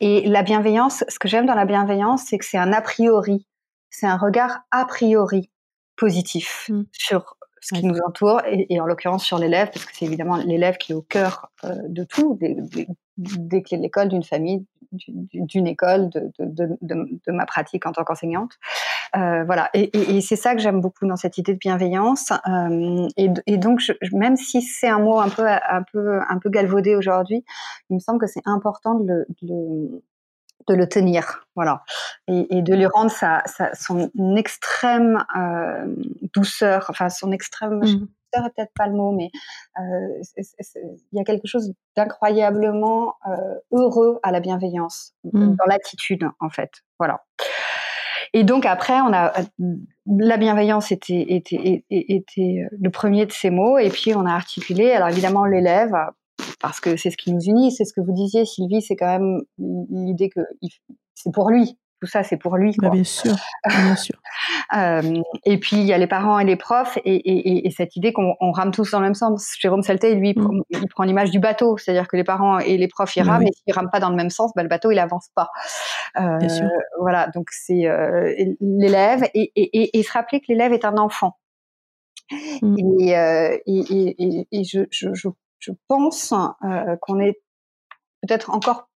[0.00, 3.46] Et la bienveillance, ce que j'aime dans la bienveillance, c'est que c'est un a priori,
[3.90, 5.50] c'est un regard a priori
[5.96, 6.82] positif mmh.
[6.92, 10.36] sur ce qui nous entoure et, et en l'occurrence sur l'élève, parce que c'est évidemment
[10.36, 14.22] l'élève qui est au cœur euh, de tout, des, des, des clés de l'école, d'une
[14.22, 18.52] famille, d'une école, de, de, de, de, ma pratique en tant qu'enseignante.
[19.16, 22.30] Euh, voilà, et, et, et c'est ça que j'aime beaucoup dans cette idée de bienveillance.
[22.30, 26.38] Euh, et, et, donc, je, même si c'est un mot un peu, un peu, un
[26.38, 27.44] peu galvaudé aujourd'hui,
[27.90, 30.02] il me semble que c'est important de le, de le,
[30.68, 31.82] de le tenir, voilà,
[32.26, 35.86] et, et de lui rendre sa, sa, son extrême euh,
[36.34, 39.30] douceur, enfin son extrême, mmh peut-être pas le mot, mais
[39.78, 45.56] euh, il y a quelque chose d'incroyablement euh, heureux à la bienveillance, mmh.
[45.56, 47.24] dans l'attitude en fait, voilà.
[48.32, 49.32] Et donc après, on a
[50.06, 54.32] la bienveillance était, était, était, était le premier de ces mots, et puis on a
[54.32, 54.90] articulé.
[54.90, 55.92] Alors évidemment, l'élève,
[56.60, 59.18] parce que c'est ce qui nous unit, c'est ce que vous disiez, Sylvie, c'est quand
[59.18, 60.40] même l'idée que
[61.14, 61.76] c'est pour lui.
[62.00, 62.76] Tout ça, c'est pour lui.
[62.76, 62.88] Quoi.
[62.88, 63.34] Bah bien sûr,
[63.66, 64.14] bien sûr.
[64.76, 67.96] euh, et puis il y a les parents et les profs, et, et, et cette
[67.96, 69.54] idée qu'on rame tous dans le même sens.
[69.58, 70.62] Jérôme Salté, lui, mm.
[70.70, 73.48] il prend l'image du bateau, c'est-à-dire que les parents et les profs ils rament, oui.
[73.48, 75.48] et s'ils rament pas dans le même sens, bah, le bateau il avance pas.
[76.20, 76.68] Euh, bien sûr.
[77.00, 81.36] Voilà, donc c'est euh, l'élève et, et, et, se rappeler que l'élève est un enfant.
[82.62, 82.76] Mm.
[83.00, 83.10] Et,
[83.66, 87.40] et, et, je, je, je, je pense euh, qu'on est
[88.22, 88.87] peut-être encore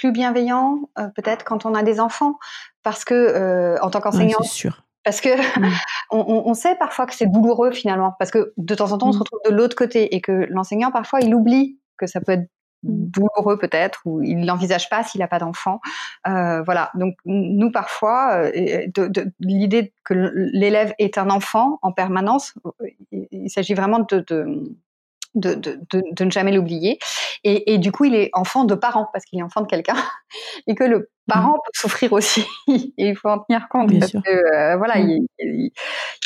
[0.00, 2.38] plus bienveillant, euh, peut-être quand on a des enfants,
[2.82, 4.82] parce que euh, en tant qu'enseignant, sûr.
[5.04, 5.28] parce que
[5.60, 5.72] mmh.
[6.10, 9.12] on, on, sait parfois que c'est douloureux finalement, parce que de temps en temps on
[9.12, 12.48] se retrouve de l'autre côté et que l'enseignant parfois il oublie que ça peut être
[12.82, 15.80] douloureux peut-être ou il l'envisage pas s'il n'a pas d'enfant.
[16.26, 16.90] Euh, voilà.
[16.94, 18.86] Donc nous parfois, euh,
[19.38, 22.54] l'idée que l'élève est un enfant en permanence,
[23.12, 24.64] il, il s'agit vraiment de, de
[25.34, 26.98] de, de, de, de, ne jamais l'oublier.
[27.44, 29.96] Et, et, du coup, il est enfant de parents, parce qu'il est enfant de quelqu'un,
[30.66, 31.62] et que le parent mmh.
[31.64, 34.22] peut souffrir aussi, et il faut en tenir compte, Bien parce sûr.
[34.22, 35.08] que, euh, voilà, mmh.
[35.08, 35.70] il, il,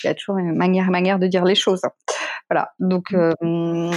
[0.02, 1.82] il y a toujours une manière, manière de dire les choses.
[2.50, 2.72] Voilà.
[2.78, 3.90] Donc, mmh.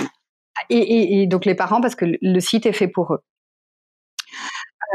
[0.69, 3.23] et, et, donc les parents, parce que le site est fait pour eux.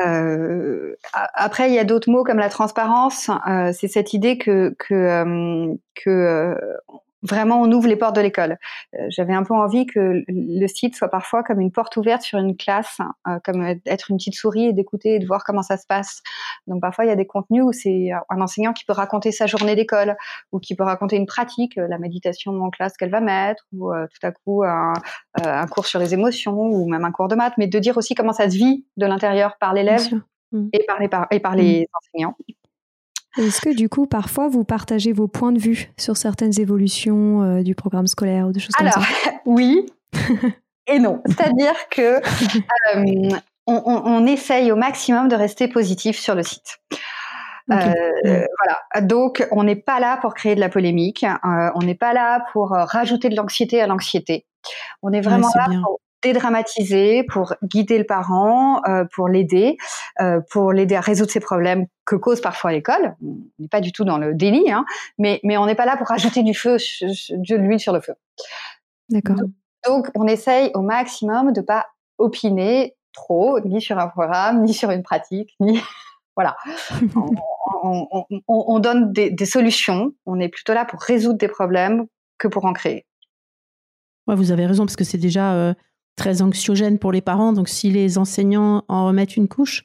[0.01, 3.31] Euh, après, il y a d'autres mots comme la transparence.
[3.49, 6.57] Euh, c'est cette idée que que, que
[7.23, 8.59] vraiment on ouvre les portes de l'école.
[8.95, 12.39] Euh, j'avais un peu envie que le site soit parfois comme une porte ouverte sur
[12.39, 15.77] une classe, euh, comme être une petite souris et d'écouter et de voir comment ça
[15.77, 16.23] se passe.
[16.67, 19.47] Donc parfois il y a des contenus où c'est un enseignant qui peut raconter sa
[19.47, 20.17] journée d'école
[20.51, 23.91] ou qui peut raconter une pratique, euh, la méditation en classe qu'elle va mettre ou
[23.93, 24.93] tout à coup un,
[25.45, 28.15] un, cours sur les émotions ou même un cours de maths, mais de dire aussi
[28.15, 30.03] comment ça se vit de l'intérieur par l'élève
[30.73, 32.37] et par les, et par les enseignants.
[33.39, 37.63] Est-ce que du coup, parfois, vous partagez vos points de vue sur certaines évolutions euh,
[37.63, 39.01] du programme scolaire ou des choses comme ça?
[39.01, 39.09] Alors,
[39.47, 39.87] oui
[40.87, 41.23] et non.
[41.27, 42.21] C'est-à-dire que
[42.97, 46.79] euh, on, essaye au maximum de rester positif sur le site.
[47.71, 49.01] Euh, voilà.
[49.01, 51.25] Donc, on n'est pas là pour créer de la polémique.
[51.43, 54.47] on n'est pas là pour rajouter de l'anxiété à l'anxiété.
[55.03, 59.77] On est vraiment là pour dédramatiser, pour guider le parent, euh, pour l'aider,
[60.21, 63.17] euh, pour l'aider à résoudre ses problèmes que cause parfois l'école.
[63.23, 64.85] On n'est pas du tout dans le délit, hein,
[65.19, 68.15] mais, mais on n'est pas là pour rajouter du feu, de l'huile sur le feu.
[69.09, 69.37] D'accord.
[69.87, 71.87] Donc, on essaye au maximum de pas
[72.19, 75.81] opiner trop, ni sur un programme, ni sur une pratique, ni
[76.37, 76.57] voilà.
[77.83, 80.13] on, on, on, donne des, des, solutions.
[80.25, 82.07] On est plutôt là pour résoudre des problèmes
[82.39, 83.07] que pour en créer.
[84.27, 85.75] Ouais, vous avez raison parce que c'est déjà euh,
[86.17, 87.53] très anxiogène pour les parents.
[87.53, 89.85] Donc, si les enseignants en remettent une couche,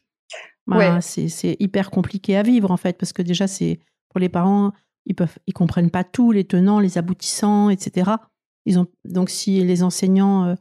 [0.68, 4.74] bah, c'est hyper compliqué à vivre, en fait, parce que déjà, c'est pour les parents,
[5.06, 8.12] ils peuvent, ils comprennent pas tout, les tenants, les aboutissants, etc.
[8.66, 10.56] Ils ont, donc, si les enseignants euh,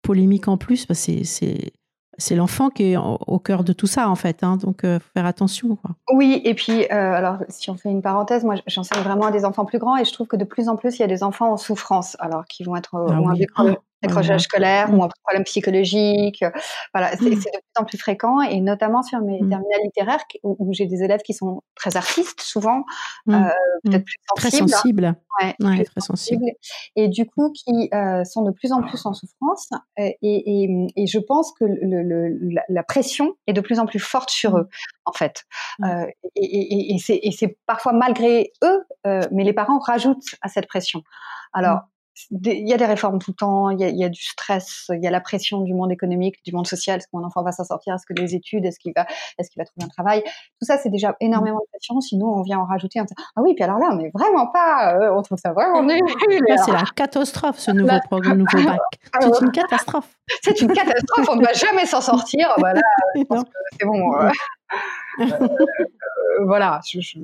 [0.00, 1.24] polémiquent en plus, bah, c'est
[2.18, 5.10] c'est l'enfant qui est au cœur de tout ça en fait, hein, donc euh, faut
[5.14, 5.76] faire attention.
[5.76, 5.92] Quoi.
[6.12, 9.44] Oui, et puis euh, alors si on fait une parenthèse, moi j'enseigne vraiment à des
[9.44, 11.22] enfants plus grands et je trouve que de plus en plus il y a des
[11.22, 13.46] enfants en souffrance, alors qui vont être ah oui
[14.02, 16.44] décrochage scolaire ou un problème psychologique.
[16.94, 19.48] Voilà, c'est de plus en plus fréquent et notamment sur mes mmh.
[19.48, 22.84] terminales littéraires où, j'ai des élèves qui sont très artistes souvent,
[23.26, 23.34] mmh.
[23.34, 23.48] euh,
[23.84, 24.36] peut-être plus sensibles.
[24.36, 25.16] Très sensibles.
[25.40, 26.44] Ouais, très sensibles.
[26.96, 29.70] Et du coup, qui euh, sont de plus en plus en souffrance.
[29.96, 32.38] Et, et, et je pense que le, le,
[32.68, 34.68] la, pression est de plus en plus forte sur eux,
[35.06, 35.44] en fait.
[35.84, 41.02] Euh, et, et c'est parfois malgré eux, euh, mais les parents rajoutent à cette pression.
[41.52, 41.80] Alors,
[42.30, 44.22] il y a des réformes tout le temps, il y a, il y a du
[44.22, 46.98] stress, il y a la pression du monde économique, du monde social.
[46.98, 47.94] Est-ce que mon enfant va s'en sortir?
[47.94, 48.64] Est-ce que les études?
[48.64, 49.06] Est-ce qu'il va,
[49.38, 50.22] est-ce qu'il va trouver un travail?
[50.22, 52.00] Tout ça, c'est déjà énormément de pression.
[52.00, 53.06] Sinon, on vient en rajouter un.
[53.36, 54.94] Ah oui, puis alors là, on n'est vraiment pas.
[54.94, 56.00] Euh, on trouve ça vraiment nul.
[56.64, 58.80] c'est la catastrophe, ce nouveau programme, nouveau bac.
[59.20, 60.16] C'est une catastrophe.
[60.42, 61.28] C'est une catastrophe.
[61.30, 62.52] On ne va jamais s'en sortir.
[62.58, 62.80] Voilà.
[63.14, 64.12] c'est bon.
[65.20, 66.80] Euh, euh, voilà.
[66.90, 67.18] Je, je,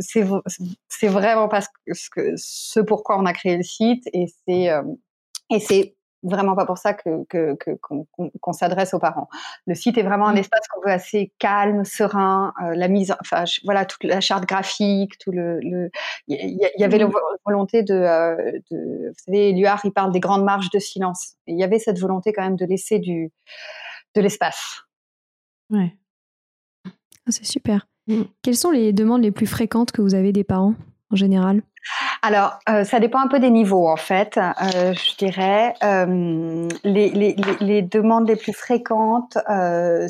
[0.00, 4.82] c'est vraiment pas ce, que, ce pourquoi on a créé le site et c'est euh,
[5.50, 7.24] et c'est vraiment pas pour ça que
[8.40, 9.28] qu'on s'adresse aux parents.
[9.66, 10.38] Le site est vraiment un mmh.
[10.38, 15.18] espace qu'on veut assez calme, serein, euh, la mise, enfin voilà toute la charte graphique,
[15.18, 15.60] tout le,
[16.26, 17.12] il y, avait la mmh.
[17.44, 21.34] volonté de, euh, de, vous savez, Luard il parle des grandes marges de silence.
[21.46, 23.30] il y avait cette volonté quand même de laisser du
[24.14, 24.82] de l'espace.
[25.70, 25.96] Ouais.
[27.26, 27.88] Ah, c'est super.
[28.06, 28.22] Mm.
[28.42, 30.74] Quelles sont les demandes les plus fréquentes que vous avez des parents?
[31.10, 31.62] En général?
[32.22, 34.38] Alors, euh, ça dépend un peu des niveaux, en fait.
[34.38, 40.08] Euh, je dirais euh, les, les, les, demandes les plus fréquentes euh,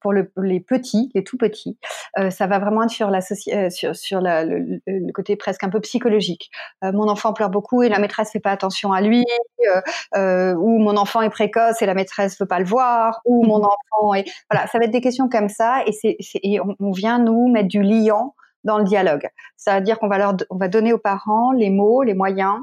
[0.00, 1.76] pour le, les petits, les tout petits,
[2.18, 5.64] euh, ça va vraiment être sur, la euh, sur, sur la, le, le, côté presque
[5.64, 6.50] un peu psychologique.
[6.82, 9.24] mon enfant pleure beaucoup et la maîtresse fait pas attention à lui,
[9.64, 14.14] ou mon enfant est précoce et la maîtresse veut pas le voir, ou mon enfant
[14.14, 14.30] est...
[14.50, 17.48] Voilà, ça va être des questions comme ça, et, c'est, et on, on vient nous
[17.48, 19.28] mettre du liant dans le dialogue.
[19.56, 22.58] C'est-à-dire qu'on va leur, on va donner aux parents les mots, les moyens,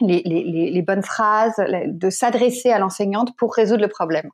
[0.00, 4.30] les, les, bonnes phrases, de s'adresser à l'enseignante pour résoudre le problème.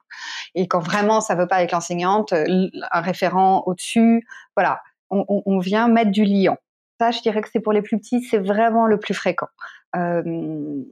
[0.55, 4.27] Et quand vraiment ça veut pas avec l'enseignante, un référent au-dessus,
[4.57, 6.59] voilà, on, vient mettre du liant.
[7.01, 9.49] Ça, je dirais que c'est pour les plus petits, c'est vraiment le plus fréquent.
[9.97, 10.83] Euh,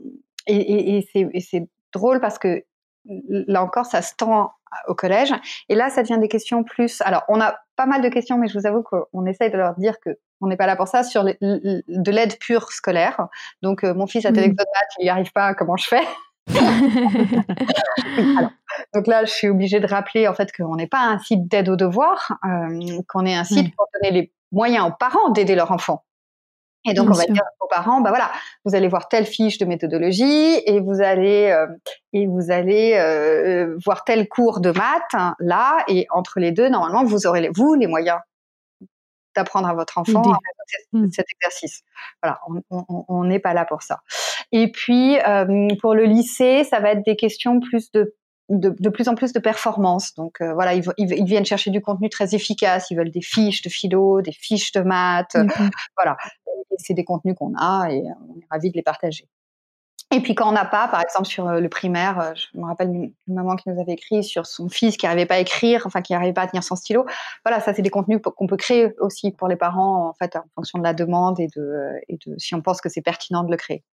[0.47, 2.65] et, et, et c'est drôle parce que
[3.05, 4.53] là encore, ça se tend
[4.89, 5.35] au collège.
[5.69, 7.01] Et là, ça devient des questions plus.
[7.03, 9.75] Alors, on a pas mal de questions, mais je vous avoue qu'on essaye de leur
[9.77, 13.29] dire que on n'est pas là pour ça sur de l'aide pure scolaire.
[13.63, 15.55] Donc, euh, mon fils a tel exode maths, il n'y arrive pas.
[15.55, 16.03] Comment je fais?
[18.37, 18.51] Alors,
[18.95, 21.69] donc là, je suis obligée de rappeler en fait qu'on n'est pas un site d'aide
[21.69, 25.71] aux devoirs, euh, qu'on est un site pour donner les moyens aux parents d'aider leur
[25.71, 26.05] enfant.
[26.85, 28.31] Et donc, on va dire aux parents, bah voilà,
[28.65, 31.67] vous allez voir telle fiche de méthodologie et vous allez euh,
[32.13, 36.69] et vous allez euh, voir tel cours de maths hein, là et entre les deux,
[36.69, 38.19] normalement, vous aurez vous les moyens
[39.37, 40.39] d'apprendre à votre enfant à
[40.93, 41.11] mmh.
[41.11, 41.83] cet exercice.
[42.23, 42.41] Voilà,
[42.71, 44.01] on n'est pas là pour ça.
[44.51, 45.17] Et puis
[45.81, 48.15] pour le lycée, ça va être des questions plus de
[48.59, 50.15] de, plus en plus de performance.
[50.15, 52.91] Donc euh, voilà, ils, ils, viennent chercher du contenu très efficace.
[52.91, 55.37] Ils veulent des fiches de philo, des fiches de maths.
[55.97, 56.17] Voilà,
[56.79, 59.29] c'est des contenus qu'on a et on est ravis de les partager.
[60.15, 62.67] Et puis quand on n'a pas, par exemple sur euh, le primaire, euh, je me
[62.67, 65.85] rappelle une, maman qui nous avait écrit sur son fils qui n'arrivait pas à écrire,
[65.87, 67.07] enfin qui n'arrivait pas à tenir son stylo.
[67.45, 70.45] Voilà, ça c'est des contenus qu'on peut créer aussi pour les parents en fait en
[70.55, 73.51] fonction de la demande et de, et de si on pense que c'est pertinent de
[73.51, 73.85] le créer.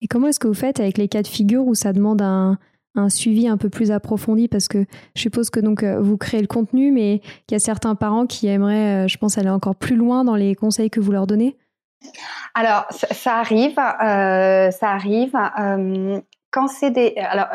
[0.00, 2.58] Et comment est-ce que vous faites avec les cas de figure où ça demande un,
[2.94, 6.40] un suivi un peu plus approfondi parce que je suppose que donc euh, vous créez
[6.40, 9.76] le contenu, mais qu'il y a certains parents qui aimeraient, euh, je pense, aller encore
[9.76, 11.56] plus loin dans les conseils que vous leur donnez?
[12.54, 15.32] Alors, ça, arrive, euh, ça arrive.
[16.50, 17.48] quand c'est des, alors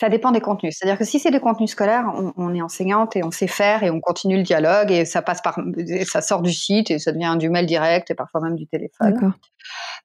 [0.00, 0.74] ça dépend des contenus.
[0.76, 3.90] C'est-à-dire que si c'est des contenus scolaires, on, est enseignante et on sait faire et
[3.90, 5.60] on continue le dialogue et ça passe par,
[6.04, 9.12] ça sort du site et ça devient du mail direct et parfois même du téléphone.
[9.12, 9.32] D'accord.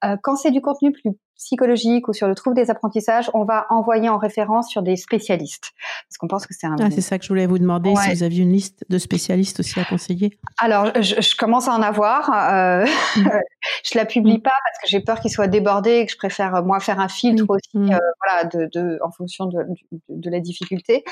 [0.03, 1.11] Euh, quand c'est du contenu plus
[1.43, 5.71] psychologique ou sur le trouble des apprentissages, on va envoyer en référence sur des spécialistes.
[6.07, 6.75] Parce qu'on pense que c'est un...
[6.79, 9.59] Ah, c'est ça que je voulais vous demander, si vous aviez une liste de spécialistes
[9.59, 10.37] aussi à conseiller.
[10.57, 12.29] Alors, je, commence à en avoir.
[12.33, 12.85] Euh,
[13.17, 13.29] mm.
[13.83, 14.41] je la publie mm.
[14.41, 16.99] pas parce que j'ai peur qu'il soit débordé et que je préfère, euh, moi, faire
[16.99, 17.51] un filtre mm.
[17.51, 21.03] aussi, euh, voilà, de, de, en fonction de, de, de la difficulté.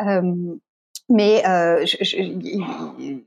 [0.00, 0.22] Euh,
[1.10, 1.42] mais
[1.84, 3.20] je, je,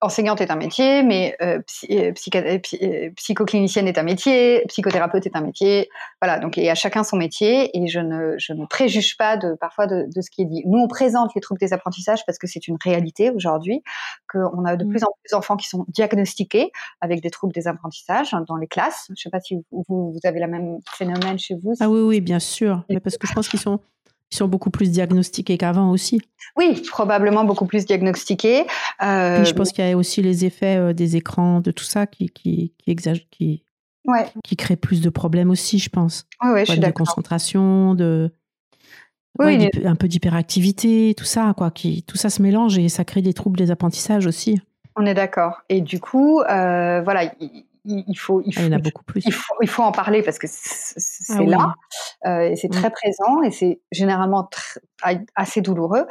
[0.00, 5.40] enseignante est un métier, mais euh, euh, euh, psychoclinicienne est un métier, psychothérapeute est un
[5.40, 5.88] métier.
[6.20, 9.54] Voilà, donc et à chacun son métier et je ne, je ne préjuge pas de
[9.54, 10.62] parfois de, de, ce qui est dit.
[10.66, 13.82] Nous, on présente les troubles des apprentissages parce que c'est une réalité aujourd'hui,
[14.30, 14.88] qu'on a de mmh.
[14.88, 19.06] plus en plus d'enfants qui sont diagnostiqués avec des troubles des apprentissages dans les classes.
[19.08, 21.74] Je ne sais pas si vous, vous, avez la même phénomène chez vous.
[21.80, 23.80] Ah oui, oui, bien sûr, mais parce que je pense qu'ils sont
[24.34, 26.20] ils sont beaucoup plus diagnostiqués qu'avant aussi.
[26.56, 28.66] Oui, probablement beaucoup plus diagnostiqués.
[29.02, 29.44] Euh...
[29.44, 32.30] je pense qu'il y a aussi les effets euh, des écrans, de tout ça qui
[32.30, 32.96] qui qui,
[33.30, 33.64] qui,
[34.06, 34.26] ouais.
[34.42, 36.26] qui créent plus de problèmes aussi, je pense.
[36.42, 38.32] Oui, ouais, je suis De concentration, de
[39.38, 41.70] oui, un peu d'hyperactivité, tout ça, quoi.
[41.70, 44.60] Qui tout ça se mélange et ça crée des troubles des apprentissages aussi.
[44.96, 45.62] On est d'accord.
[45.68, 49.22] Et du coup, euh, voilà, il, faut, il, faut, il, y en a beaucoup plus.
[49.24, 51.74] Il faut, il faut en parler parce que c'est ah là
[52.26, 52.92] euh, et c'est très mm.
[52.92, 54.48] présent et c'est généralement
[55.34, 56.06] assez douloureux.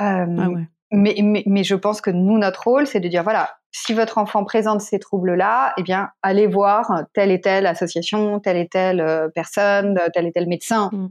[0.00, 0.48] Euh, ah
[0.90, 4.16] mais, mais, mais, je pense que nous, notre rôle, c'est de dire voilà, si votre
[4.16, 9.00] enfant présente ces troubles-là, eh bien, allez voir telle et telle association, telle et telle
[9.02, 10.90] euh, personne, tel et tel médecin.
[10.92, 11.08] Mm.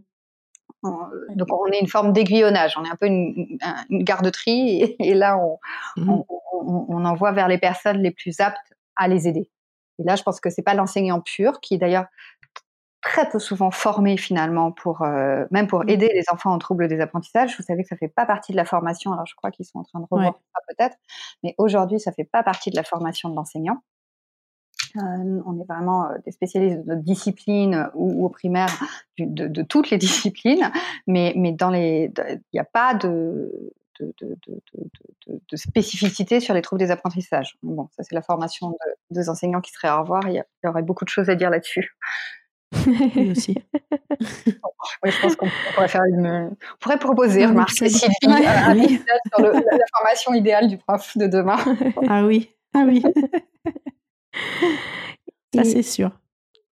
[1.35, 3.57] Donc on est une forme d'aiguillonnage, on est un peu une,
[3.89, 5.59] une garde-tri et, et, là on,
[5.97, 6.09] mm.
[6.09, 9.51] on, on, on envoie vers les personnes les plus aptes à les aider.
[9.99, 12.05] Et là, je pense que c'est pas l'enseignant pur qui est d'ailleurs
[13.01, 15.89] très peu souvent formé finalement pour euh, même pour mmh.
[15.89, 17.55] aider les enfants en trouble des apprentissages.
[17.57, 19.13] Vous savez que ça fait pas partie de la formation.
[19.13, 20.97] Alors je crois qu'ils sont en train de revoir ça peut-être,
[21.43, 23.81] mais aujourd'hui ça fait pas partie de la formation de l'enseignant.
[24.95, 28.69] Euh, on est vraiment euh, des spécialistes de discipline ou, au primaire
[29.19, 30.71] de, de, toutes les disciplines,
[31.05, 34.13] mais, mais dans les, il n'y a pas de, de,
[35.27, 37.57] de, spécificité sur les troubles des apprentissages.
[37.63, 38.77] Bon, ça c'est la formation
[39.09, 40.27] des enseignants qui seraient à revoir.
[40.27, 41.95] Il y, aurait beaucoup de choses à dire là-dessus.
[42.85, 43.57] Oui aussi.
[44.19, 49.19] oui, je pense qu'on pourrait faire une, on pourrait proposer, ah, remarque, Sylvie, un épisode
[49.33, 51.57] sur le, la formation idéale du prof de demain.
[52.09, 53.03] ah oui, ah oui.
[55.55, 56.11] ça c'est sûr.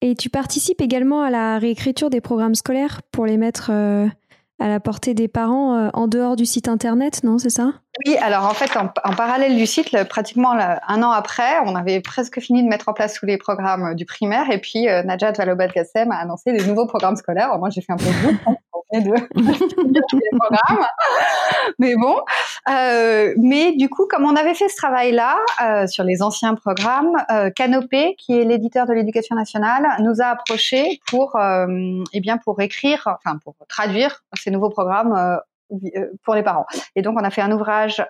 [0.01, 4.07] Et tu participes également à la réécriture des programmes scolaires pour les mettre euh,
[4.59, 7.73] à la portée des parents euh, en dehors du site internet, non C'est ça?
[8.05, 12.39] Oui, alors en fait, en, parallèle du site, pratiquement un an après, on avait presque
[12.39, 16.11] fini de mettre en place tous les programmes du primaire et puis euh, Najat Vallaud-Belkacem
[16.11, 17.57] a annoncé des nouveaux programmes scolaires.
[17.57, 18.11] Moi, j'ai fait un peu de
[18.93, 19.01] de
[20.39, 20.85] programmes.
[21.77, 22.15] Mais bon,
[22.69, 27.15] euh, mais du coup, comme on avait fait ce travail-là euh, sur les anciens programmes,
[27.31, 32.37] euh, Canopé, qui est l'éditeur de l'éducation nationale, nous a approchés pour, euh, eh bien,
[32.37, 35.37] pour écrire, enfin pour traduire ces nouveaux programmes euh,
[36.23, 36.65] pour les parents.
[36.95, 38.03] Et donc, on a fait un ouvrage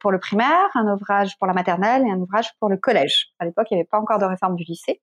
[0.00, 3.28] pour le primaire, un ouvrage pour la maternelle et un ouvrage pour le collège.
[3.38, 5.00] À l'époque, il n'y avait pas encore de réforme du lycée.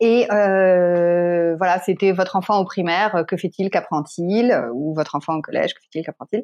[0.00, 5.34] Et euh, voilà, c'était votre enfant au primaire, euh, que fait-il, qu'apprend-il Ou votre enfant
[5.34, 6.42] au collège, que fait-il, qu'apprend-il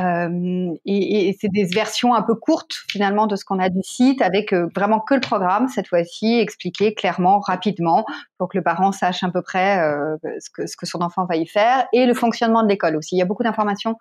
[0.00, 3.82] euh, Et, et c'est des versions un peu courtes finalement de ce qu'on a du
[3.82, 8.04] site, avec euh, vraiment que le programme cette fois-ci, expliqué clairement, rapidement,
[8.38, 11.26] pour que le parent sache à peu près euh, ce, que, ce que son enfant
[11.26, 13.16] va y faire, et le fonctionnement de l'école aussi.
[13.16, 13.96] Il y a beaucoup d'informations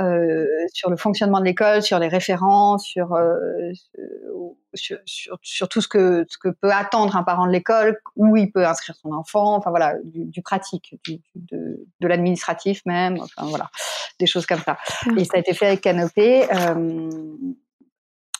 [0.00, 3.16] euh, sur le fonctionnement de l'école, sur les référents, sur,
[4.74, 8.36] sur, sur, sur, tout ce que, ce que peut attendre un parent de l'école où
[8.36, 13.46] il peut inscrire son enfant, enfin voilà, du, pratique, du, de, de l'administratif même, enfin
[13.48, 13.70] voilà,
[14.18, 14.78] des choses comme ça.
[15.16, 16.46] Et ça a été fait avec Canopé.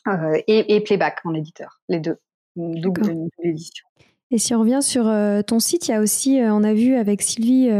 [0.07, 2.19] Euh, et, playback en éditeur, les deux,
[2.57, 3.87] double édition.
[4.31, 5.05] Et si on revient sur
[5.47, 7.71] ton site, il y a aussi, on a vu avec Sylvie,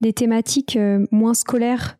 [0.00, 0.78] des thématiques
[1.10, 1.98] moins scolaires,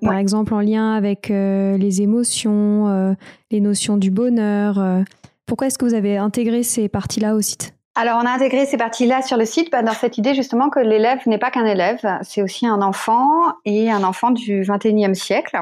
[0.00, 3.16] par exemple en lien avec les émotions,
[3.50, 5.04] les notions du bonheur.
[5.46, 7.74] pourquoi est-ce que vous avez intégré ces parties-là au site?
[7.94, 10.80] Alors, on a intégré ces parties-là sur le site bah, dans cette idée justement que
[10.80, 15.60] l'élève n'est pas qu'un élève, c'est aussi un enfant et un enfant du 21e siècle.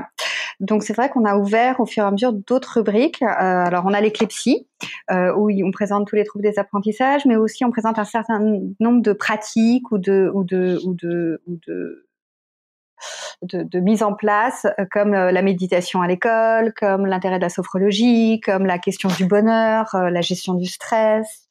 [0.60, 3.20] Donc, c'est vrai qu'on a ouvert au fur et à mesure d'autres rubriques.
[3.22, 4.68] Euh, alors, on a l'éclipsie,
[5.10, 8.38] euh, où on présente tous les troubles des apprentissages, mais aussi on présente un certain
[8.78, 12.06] nombre de pratiques ou de, ou de, ou de, ou de
[13.42, 17.42] de, de, mise en place, euh, comme euh, la méditation à l'école, comme l'intérêt de
[17.42, 21.46] la sophrologie, comme la question du bonheur, euh, la gestion du stress,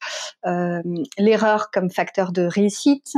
[0.46, 0.80] euh,
[1.18, 3.14] l'erreur comme facteur de réussite.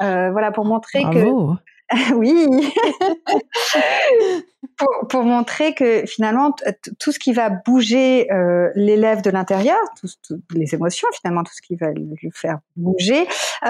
[0.00, 1.54] Euh, voilà, pour montrer Bravo.
[1.54, 1.60] que
[2.16, 2.48] oui,
[4.76, 6.54] pour, pour, montrer que finalement
[7.00, 9.78] tout ce qui va bouger euh, l'élève de l'intérieur,
[10.54, 13.26] les émotions finalement, tout ce qui va le faire bouger,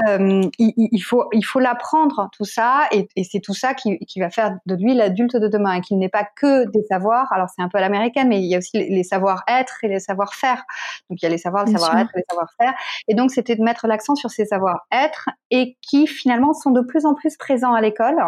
[0.08, 3.98] euh, il, il, faut il faut l'apprendre tout ça et, et c'est tout ça qui,
[4.00, 7.32] qui, va faire de lui l'adulte de demain et qu'il n'est pas que des savoirs.
[7.32, 10.00] Alors c'est un peu à l'américaine, mais il y a aussi les, savoir-être et les
[10.00, 10.64] savoir-faire.
[11.10, 12.74] Donc il y a les savoirs, les savoir-être les savoir-faire.
[13.08, 17.06] Et donc c'était de mettre l'accent sur ces savoir-être et qui finalement sont de plus
[17.06, 18.20] en plus présents à l'école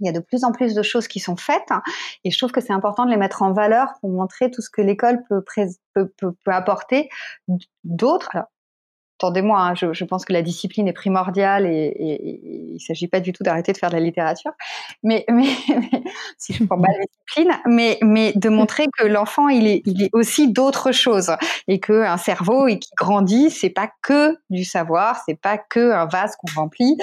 [0.00, 1.68] il y a de plus en plus de choses qui sont faites
[2.24, 4.70] et je trouve que c'est important de les mettre en valeur pour montrer tout ce
[4.70, 5.44] que l'école peut,
[6.46, 7.08] apporter
[7.84, 8.30] d'autres.
[9.20, 12.40] Attendez-moi, hein, je, je, pense que la discipline est primordiale et, et, et
[12.70, 14.52] il ne s'agit pas du tout d'arrêter de faire de la littérature,
[15.02, 16.02] mais, mais, mais
[16.38, 20.02] si je prends pas la discipline, mais, mais de montrer que l'enfant il est, il
[20.02, 21.32] est aussi d'autres choses
[21.68, 25.92] et que un cerveau et qui grandit, c'est pas que du savoir, c'est pas que
[25.92, 26.96] un vase qu'on remplit,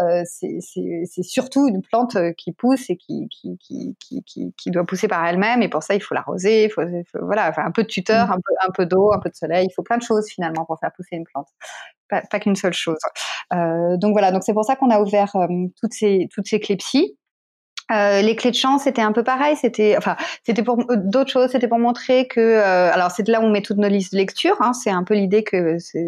[0.00, 3.96] euh, c'est surtout une plante qui pousse et qui, qui, qui,
[4.26, 6.82] qui, qui doit pousser par elle-même et pour ça il faut l'arroser, il faut,
[7.22, 9.68] voilà, enfin, un peu de tuteur, un peu, un peu d'eau, un peu de soleil,
[9.70, 11.48] il faut plein de choses finalement pour faire pousser une plante
[12.08, 12.98] pas, pas qu'une seule chose.
[13.54, 15.46] Euh, donc voilà, donc c'est pour ça qu'on a ouvert euh,
[15.80, 17.16] toutes ces toutes ces clépsies.
[17.90, 19.56] Euh, les clés de chance, c'était un peu pareil.
[19.56, 21.50] C'était, enfin, c'était pour euh, d'autres choses.
[21.50, 24.18] C'était pour montrer que, euh, alors c'est là où on met toutes nos listes de
[24.18, 24.56] lecture.
[24.60, 26.04] Hein, c'est un peu l'idée que c'est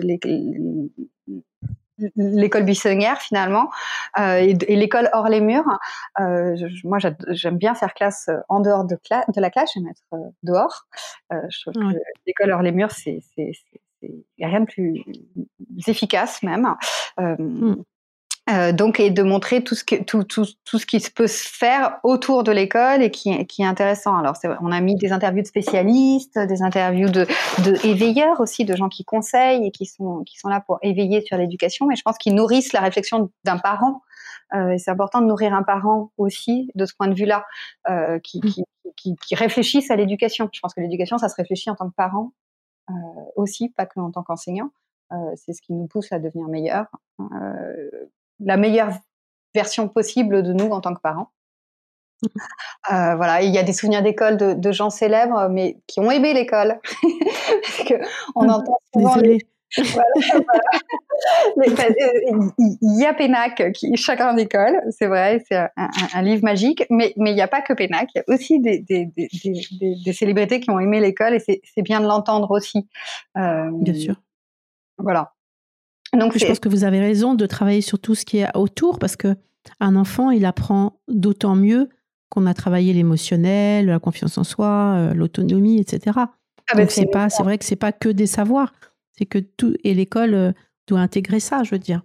[2.17, 3.71] l'école buissonnière finalement
[4.19, 5.79] et, et l'école hors les murs.
[6.19, 6.99] Je, moi,
[7.29, 10.03] j'aime bien faire classe en dehors de, de la classe, j'aime être
[10.43, 10.87] dehors.
[11.31, 13.21] je trouve que l'école hors les murs, c'est
[14.39, 15.05] n'y a rien de plus
[15.87, 16.75] efficace même.
[17.21, 17.77] Euh, mm.
[18.51, 21.49] euh, donc, et de montrer tout ce, que, tout, tout, tout ce qui peut se
[21.49, 24.17] faire autour de l'école et qui, qui est intéressant.
[24.17, 27.27] Alors, est, on a mis des interviews de spécialistes, des interviews de,
[27.65, 31.23] de éveilleurs aussi, de gens qui conseillent et qui sont, qui sont là pour éveiller
[31.23, 34.03] sur l'éducation, mais je pense qu'ils nourrissent la réflexion d'un parent.
[34.55, 37.45] Euh, c'est important de nourrir un parent aussi de ce point de vue-là,
[37.89, 40.49] euh, qui, qui, qui, réfléchissent à l'éducation.
[40.53, 42.33] Je pense que l'éducation, ça se réfléchit en tant que parent
[43.37, 44.70] aussi, pas que en tant qu'enseignant.
[45.12, 46.87] Euh, c'est ce qui nous pousse à devenir meilleurs,
[47.20, 47.91] euh,
[48.41, 48.91] la meilleure
[49.55, 51.30] version possible de nous en tant que parents.
[52.93, 56.11] Euh, voilà, il y a des souvenirs d'école de, de, gens célèbres, mais qui ont
[56.11, 56.78] aimé l'école.
[58.35, 59.39] on ah, entend souvent les,
[61.66, 66.85] il y a Pénac qui chacun en école, c'est vrai, c'est un, un, livre magique,
[66.91, 69.29] mais mais il n'y a pas que Pénac, il y a aussi des, des, des,
[70.05, 72.87] des célébrités qui ont aimé l'école et c'est bien de l'entendre aussi.
[73.37, 74.16] Euh, bien sûr.
[74.99, 75.33] Voilà.
[76.12, 78.99] Donc je pense que vous avez raison de travailler sur tout ce qui est autour
[78.99, 79.37] parce que
[79.81, 81.89] un enfant il apprend d'autant mieux
[82.29, 86.18] qu'on a travaillé l'émotionnel, la confiance en soi, euh, l'autonomie, etc.
[86.70, 88.72] Ah ben c'est pas, c'est vrai que c'est pas que des savoirs.
[89.17, 90.53] C'est que tout et l'école euh,
[90.87, 92.03] doit intégrer ça, je veux dire.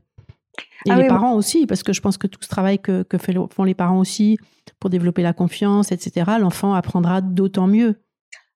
[0.86, 3.18] Et ah les parents aussi, parce que je pense que tout ce travail que, que
[3.18, 4.38] font les parents aussi
[4.80, 7.96] pour développer la confiance, etc., l'enfant apprendra d'autant mieux.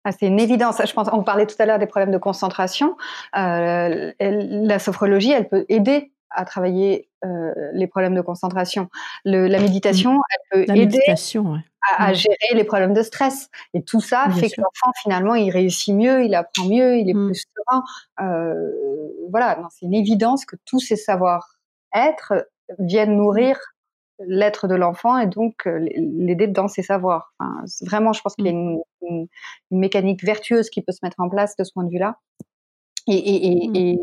[0.05, 0.81] Ah, c'est une évidence.
[0.85, 2.97] Je pense, on parlait tout à l'heure des problèmes de concentration.
[3.37, 8.89] Euh, la sophrologie, elle peut aider à travailler euh, les problèmes de concentration.
[9.23, 10.19] Le, la méditation,
[10.51, 10.99] elle peut aider
[11.91, 12.15] à, à, mm.
[12.15, 13.49] gérer les problèmes de stress.
[13.73, 14.57] Et tout ça Bien fait sûr.
[14.57, 17.27] que l'enfant, finalement, il réussit mieux, il apprend mieux, il est mm.
[17.27, 17.83] plus serein.
[18.21, 18.71] Euh,
[19.29, 22.33] voilà, c'est une évidence que tous ces savoir-être
[22.79, 23.59] viennent nourrir
[24.19, 27.33] l'être de l'enfant et donc euh, l'aider dans ses savoirs.
[27.39, 28.55] Enfin, vraiment, je pense qu'il y a mm.
[28.55, 29.27] une, une,
[29.71, 32.17] une, mécanique vertueuse qui peut se mettre en place de ce point de vue-là.
[33.07, 33.99] Et, et, et, et,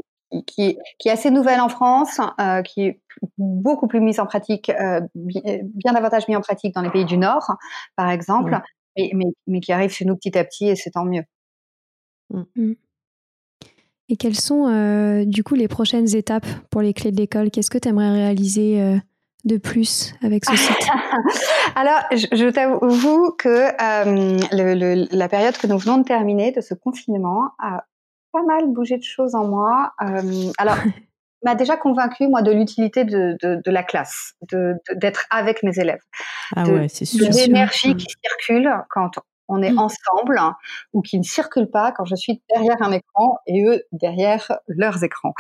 [0.47, 3.01] qui est, qui est assez nouvelle en France, euh, qui est
[3.39, 7.05] beaucoup plus mise en pratique, euh, bien, bien, davantage mise en pratique dans les pays
[7.05, 7.57] du Nord,
[7.97, 8.59] par exemple,
[8.97, 11.24] mais, mais, mais, qui arrive chez nous petit à petit et c'est tant mieux.
[12.31, 12.43] Mmh.
[12.57, 12.72] mmh.
[14.11, 17.51] Et quelles sont euh, du coup les prochaines étapes pour les clés de l'école?
[17.51, 18.97] Qu'est-ce que tu aimerais réaliser euh,
[19.45, 20.89] de plus avec ce site?
[21.76, 27.51] Alors, je, t'avoue que euh, la période que nous venons de terminer, de ce confinement,
[27.61, 27.85] a
[28.33, 29.93] pas mal bougé de choses en moi.
[30.03, 30.76] Euh, alors,
[31.45, 34.35] m'a déjà convaincu moi de l'utilité de, la classe,
[34.95, 36.03] d'être avec mes élèves,
[36.55, 39.12] ah ouais, c'est sûr, de l'énergie qui circule quand
[39.49, 39.78] on est mmh.
[39.78, 40.41] ensemble
[40.93, 45.03] ou qui ne circule pas quand je suis derrière un écran et eux derrière leurs
[45.03, 45.33] écrans.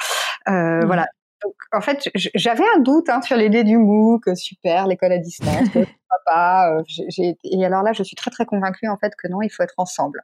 [0.48, 1.06] Euh, voilà,
[1.42, 5.68] donc, en fait, j'avais un doute hein, sur l'idée du MOOC, super, l'école à distance,
[6.26, 6.76] papa.
[6.78, 9.62] Euh, et alors là, je suis très très convaincue en fait que non, il faut
[9.62, 10.22] être ensemble.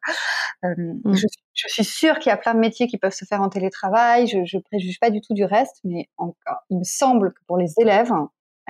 [0.64, 1.14] Euh, mmh.
[1.14, 1.45] je, suis
[1.82, 4.26] sûre qu'il y a plein de métiers qui peuvent se faire en télétravail.
[4.26, 7.59] Je, je préjuge pas du tout du reste, mais encore, il me semble que pour
[7.59, 8.12] les élèves,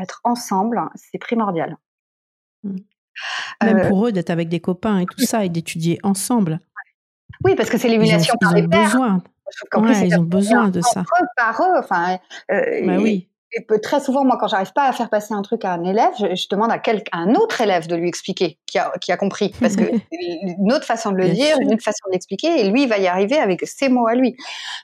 [0.01, 1.77] être ensemble, c'est primordial.
[2.63, 2.77] Mmh.
[3.63, 6.61] Même euh, pour eux d'être avec des copains et tout ça et d'étudier ensemble.
[7.45, 8.91] Oui, parce que c'est l'émulation par les pairs.
[8.91, 9.23] Besoin
[10.05, 11.01] ils ont besoin de ça.
[11.01, 12.19] Eux, par eux, enfin.
[12.51, 13.29] Euh, bah oui.
[13.83, 16.49] Très souvent, moi, quand j'arrive pas à faire passer un truc à un élève, je,
[16.49, 19.55] demande à, quel, un autre élève de lui expliquer, qui a, qui a compris.
[19.61, 22.83] Parce que une autre façon de le dire, une autre façon de l'expliquer, et lui,
[22.83, 24.37] il va y arriver avec ses mots à lui.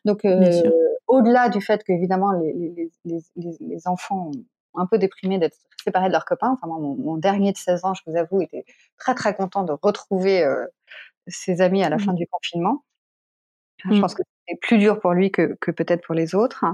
[0.05, 0.63] Donc, euh,
[1.07, 2.91] au-delà du fait qu'évidemment, les, les,
[3.37, 4.31] les, les, enfants
[4.75, 7.85] ont un peu déprimés d'être séparés de leurs copains, enfin, moi, mon, dernier de 16
[7.85, 8.65] ans, je vous avoue, était
[8.99, 10.65] très, très content de retrouver euh,
[11.27, 12.01] ses amis à la mmh.
[12.01, 12.85] fin du confinement.
[13.85, 14.01] Je mmh.
[14.01, 16.65] pense que c'est plus dur pour lui que, que peut-être pour les autres.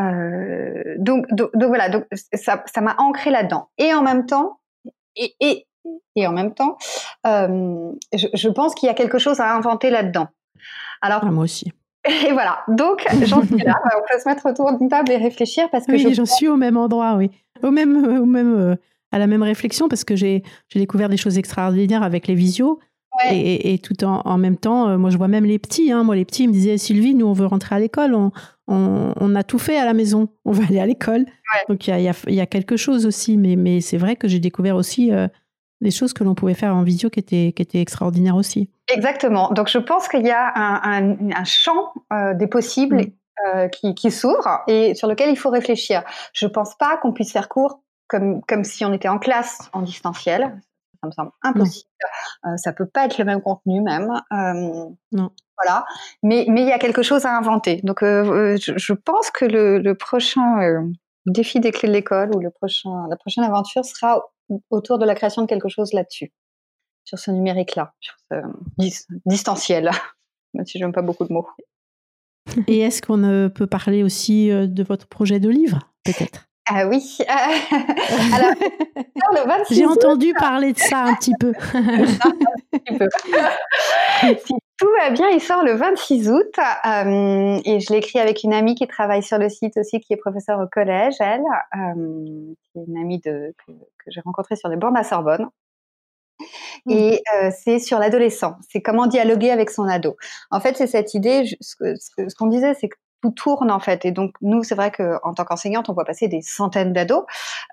[0.00, 3.68] Euh, donc, donc, voilà, donc ça, ça m'a ancré là-dedans.
[3.78, 4.60] Et en même temps,
[5.16, 5.66] et, et,
[6.16, 6.78] et en même temps,
[7.26, 10.28] euh, je, je, pense qu'il y a quelque chose à inventer là-dedans.
[11.00, 11.72] Alors, ah, moi aussi.
[12.26, 13.74] Et voilà, donc j'en suis là.
[13.96, 16.56] On peut se mettre autour d'une table et réfléchir parce que oui, j'en suis au
[16.56, 17.30] même endroit, oui,
[17.62, 18.76] au même, au même, euh,
[19.12, 20.42] à la même réflexion parce que j'ai
[20.74, 22.80] découvert des choses extraordinaires avec les visios.
[23.30, 25.92] Et, tout en, en, même temps, euh, moi je vois même les petits.
[25.92, 28.32] Hein, moi les petits ils me disaient Sylvie, nous on veut rentrer à l'école, on,
[28.66, 31.26] on, a tout fait à la maison, on va aller à l'école.
[31.68, 34.38] Donc il y a, y a, quelque chose aussi, mais, mais c'est vrai que j'ai
[34.38, 35.28] découvert aussi euh,
[35.82, 38.70] des choses que l'on pouvait faire en visio qui étaient, qui étaient extraordinaires aussi.
[38.88, 39.50] Exactement.
[39.50, 42.96] Donc je pense qu'il y a un, un, champ euh, des possibles.
[42.96, 43.10] Mm.
[43.72, 46.04] qui, qui s'ouvre et sur lequel il faut réfléchir.
[46.32, 49.82] Je pense pas qu'on puisse faire court comme, comme si on était en classe en
[49.82, 50.52] distanciel
[51.02, 51.88] ça me semble impossible.
[52.46, 54.08] Euh, ça peut pas être le même contenu même.
[54.32, 55.30] Euh, non.
[55.62, 55.84] Voilà.
[56.22, 57.80] Mais mais il y a quelque chose à inventer.
[57.82, 60.82] Donc euh, je, pense que le, prochain
[61.26, 64.22] défi des clés de l'école ou le prochain la prochaine aventure sera
[64.70, 66.32] autour de la création de quelque chose là-dessus,
[67.04, 68.36] sur ce numérique-là, sur ce
[69.26, 69.90] distanciel.
[70.54, 71.48] Même si j'aime pas beaucoup de mots.
[72.66, 76.51] Et est-ce qu'on peut parler aussi de votre projet de livre, peut-être?
[76.66, 77.18] Ah oui.
[77.28, 78.54] Alors,
[79.70, 81.52] J'ai entendu parler de ça un petit peu.
[84.46, 88.52] si tout va bien, il sort le 26 août euh, et je l'écris avec une
[88.52, 91.42] amie qui travaille sur le site aussi, qui est professeure au collège, elle,
[91.76, 93.72] euh, qui est une amie de, que,
[94.08, 95.48] j'ai rencontrée sur les bords de la Sorbonne.
[96.86, 96.90] Mmh.
[96.90, 98.56] Et euh, c'est sur l'adolescent.
[98.68, 100.16] C'est comment dialoguer avec son ado.
[100.50, 101.44] En fait, c'est cette idée.
[101.60, 104.04] Ce qu'on disait, c'est que tout tourne en fait.
[104.04, 107.24] Et donc nous, c'est vrai qu'en tant qu'enseignante, on voit passer des centaines d'ados,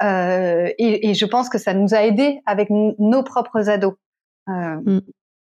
[0.03, 3.95] euh, et, et, je pense que ça nous a aidés avec nos propres ados.
[4.47, 5.01] Euh, mm.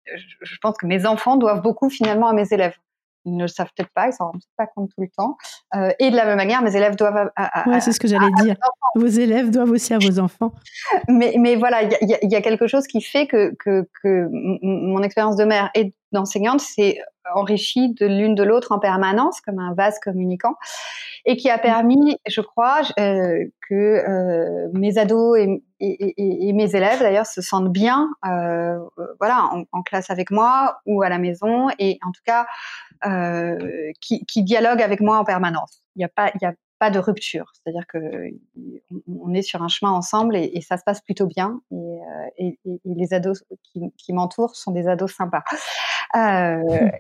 [0.07, 2.77] je, pense que mes enfants doivent beaucoup finalement à mes élèves.
[3.25, 5.37] Ils ne le savent peut-être pas, ils s'en rendent pas compte tout le temps.
[5.77, 7.31] Euh, et de la même manière, mes élèves doivent.
[7.37, 8.57] À, c'est ce que j'allais dire.
[8.95, 10.53] Vos élèves doivent aussi à vos enfants.
[11.09, 14.29] Mais, mais voilà, il y a, y a, quelque chose qui fait que, que, que
[14.63, 16.99] mon expérience de mère et d'enseignante s'est
[17.35, 20.55] enrichie de l'une de l'autre en permanence, comme un vase communicant,
[21.25, 26.75] et qui a permis, je crois, euh, que euh, mes ados et, et, et, mes
[26.75, 28.79] élèves, d'ailleurs, se sentent bien, euh,
[29.19, 32.90] voilà, en, en, classe avec moi ou à la maison, et en tout cas, euh,
[34.01, 35.83] qui, qui dialoguent avec moi en permanence.
[35.97, 37.53] Il n'y a pas, il y a pas de rupture.
[37.55, 38.31] C'est-à-dire que
[39.09, 41.61] on est sur un chemin ensemble et, et ça se passe plutôt bien.
[41.71, 45.45] Et, euh, et, et les ados qui, qui m'entourent sont des ados sympas.
[46.17, 46.91] Euh,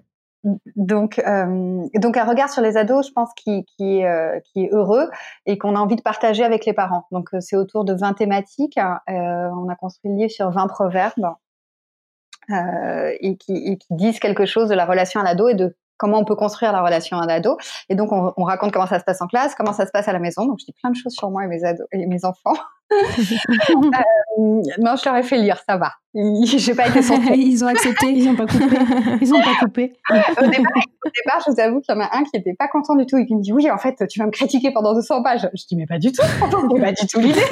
[0.76, 4.70] donc, euh, donc un regard sur les ados, je pense, qui, qui, euh, qui est
[4.72, 5.10] heureux
[5.46, 7.06] et qu'on a envie de partager avec les parents.
[7.10, 8.78] Donc, euh, c'est autour de 20 thématiques.
[8.78, 11.34] on a construit le livre sur 20 proverbes
[12.48, 16.18] et qui, et, qui, disent quelque chose de la relation à l'ado et de comment
[16.18, 17.58] on peut construire la relation à l'ado.
[17.88, 20.08] Et donc, on, on, raconte comment ça se passe en classe, comment ça se passe
[20.08, 20.46] à la maison.
[20.46, 22.54] Donc, je dis plein de choses sur moi et mes ados et mes enfants.
[22.92, 22.96] euh,
[24.78, 25.92] non, je leur ai fait lire, ça va.
[26.44, 27.36] J'ai pas été censurée.
[27.36, 28.64] ils ont accepté, ils ont pas coupé.
[29.20, 29.92] Ils ont pas coupé.
[30.10, 30.72] au, départ,
[31.06, 33.06] au, départ, je vous avoue qu'il y en a un qui était pas content du
[33.06, 35.48] tout et qui me dit oui, en fait, tu vas me critiquer pendant 200 pages.
[35.54, 36.22] Je dis mais pas du tout.
[36.22, 37.40] C'est pas du tout l'idée.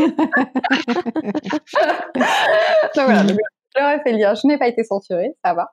[2.96, 4.34] donc voilà, je leur ai fait lire.
[4.34, 5.70] Je n'ai pas été censurée, ça va.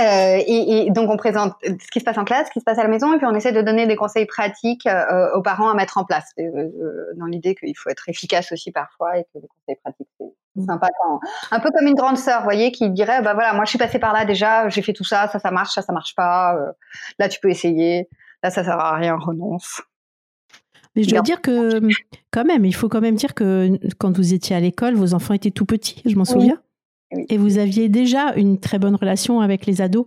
[0.00, 2.78] Euh, et, donc on présente ce qui se passe en classe, ce qui se passe
[2.78, 5.70] à la maison, et puis on essaie de donner des conseils pratiques euh, aux parents
[5.70, 6.70] à mettre en place, euh,
[7.16, 10.66] dans l'idée qu'il faut être efficace aussi parfois et que les conseils pratiques c'est mmh.
[10.66, 11.20] sympa quand,
[11.50, 13.78] un peu comme une grande sœur, vous voyez, qui dirait bah voilà, moi je suis
[13.78, 16.56] passée par là déjà, j'ai fait tout ça, ça ça marche, ça ça marche pas,
[17.18, 18.08] là tu peux essayer,
[18.42, 19.82] là ça sert à rien, renonce.
[20.96, 21.80] Mais je dois dire que
[22.32, 25.34] quand même, il faut quand même dire que quand vous étiez à l'école, vos enfants
[25.34, 26.60] étaient tout petits, je m'en souviens.
[27.28, 30.06] Et vous aviez déjà une très bonne relation avec les ados.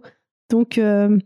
[0.50, 1.18] Donc, euh,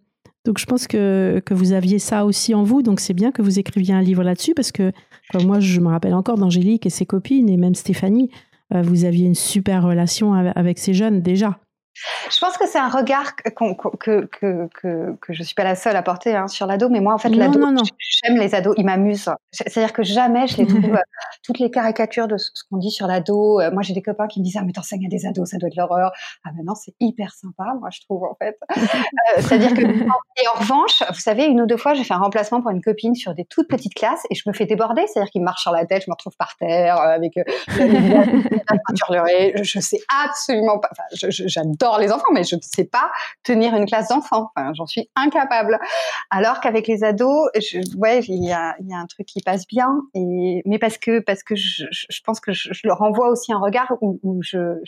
[0.56, 2.82] je pense que, que vous aviez ça aussi en vous.
[2.82, 4.92] Donc c'est bien que vous écriviez un livre là-dessus parce que
[5.34, 8.30] moi, je me rappelle encore d'Angélique et ses copines et même Stéphanie,
[8.74, 11.60] euh, vous aviez une super relation avec ces jeunes déjà.
[12.30, 15.76] Je pense que c'est un regard que, que, que, que, que je suis pas la
[15.76, 17.60] seule à porter hein, sur l'ado, mais moi, en fait, l'ado,
[18.00, 19.30] j'aime les ados, ils m'amusent.
[19.52, 21.02] C'est-à-dire que jamais je les trouve, euh,
[21.44, 23.62] toutes les caricatures de ce qu'on dit sur l'ado.
[23.62, 25.58] Euh, moi, j'ai des copains qui me disent, ah, mais t'enseignes à des ados, ça
[25.58, 26.12] doit être l'horreur.
[26.44, 28.58] Ah, ben non, c'est hyper sympa, moi, je trouve, en fait.
[29.36, 32.20] Euh, c'est-à-dire que, et en revanche, vous savez, une ou deux fois, j'ai fait un
[32.20, 35.06] remplacement pour une copine sur des toutes petites classes et je me fais déborder.
[35.08, 39.26] C'est-à-dire qu'ils marchent sur la tête, je me retrouve par terre, avec la peinture
[39.64, 43.12] Je sais absolument pas, enfin, j'adore les enfants, mais je ne sais pas
[43.44, 44.52] tenir une classe d'enfants.
[44.56, 45.80] Enfin, j'en suis incapable.
[46.30, 49.68] Alors qu'avec les ados, je, ouais, il y a, y a, un truc qui passe
[49.68, 50.02] bien.
[50.14, 53.60] Et, mais parce que, parce que je, je pense que je, leur envoie aussi un
[53.60, 54.80] regard où, où je,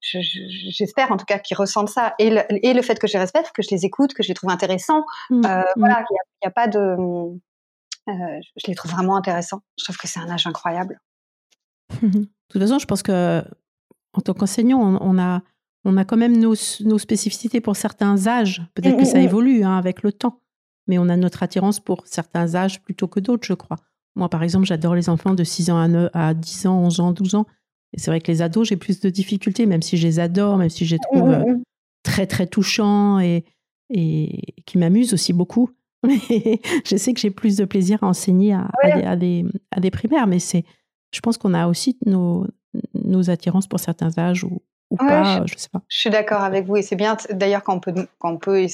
[0.00, 2.14] j'espère en tout cas qu'ils ressentent ça.
[2.18, 4.28] Et le, et le fait que je les respecte, que je les écoute, que je
[4.28, 5.04] les trouve intéressants.
[5.30, 5.64] Mmh, euh, mmh.
[5.76, 6.78] Voilà, il n'y a, a, pas de.
[6.78, 9.60] Euh, je les trouve vraiment intéressants.
[9.78, 11.00] Je trouve que c'est un âge incroyable.
[12.02, 13.42] de toute façon, je pense que
[14.14, 15.42] en tant qu'enseignant, on, a
[15.84, 18.62] on a quand même nos, spécificités pour certains âges.
[18.74, 20.40] Peut-être que ça évolue hein, avec le temps,
[20.86, 23.78] mais on a notre attirance pour certains âges plutôt que d'autres, je crois.
[24.16, 27.34] Moi, par exemple, j'adore les enfants de 6 ans à, 10 ans, 11 ans, 12
[27.36, 27.46] ans.
[27.92, 30.58] Et c'est vrai que les ados, j'ai plus de difficultés, même si je les adore,
[30.58, 31.54] même si je les trouve euh,
[32.02, 33.44] très, très touchants et,
[33.90, 35.70] et qui m'amusent aussi beaucoup.
[36.04, 40.28] Je sais que j'ai plus de plaisir à enseigner à, à, des, à, des, primaires,
[40.28, 40.64] mais c'est,
[41.12, 42.46] je pense qu'on a aussi nos,
[42.94, 45.82] nos attirances pour certains âges ou, ou pas, je, sais pas.
[45.88, 48.66] Je suis d'accord avec vous et c'est bien d'ailleurs quand on peut, quand on peut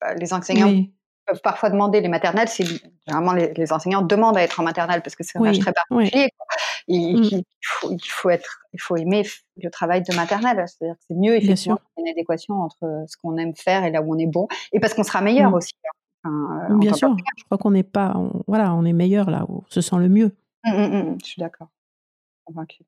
[0.00, 0.84] bah, les enseignants
[1.26, 2.64] peuvent parfois demander les maternelles, c'est
[3.06, 6.26] généralement les, enseignants demandent à être en maternelle parce que c'est un âge très particulier.
[6.88, 6.92] Mmh.
[6.92, 9.26] il, faut, il, faut, être, il faut aimer
[9.62, 13.54] le travail de maternelle, c'est-à-dire que c'est mieux effectivement une adéquation entre ce qu'on aime
[13.54, 15.54] faire et là où on est bon et parce qu'on sera meilleur mmh.
[15.54, 15.74] aussi.
[16.24, 19.58] Hein, euh, bien sûr, je crois qu'on n'est pas, voilà, on est meilleur là où
[19.58, 20.34] on se sent le mieux.
[20.64, 21.68] Mmh, je suis d'accord,
[22.44, 22.84] convaincue.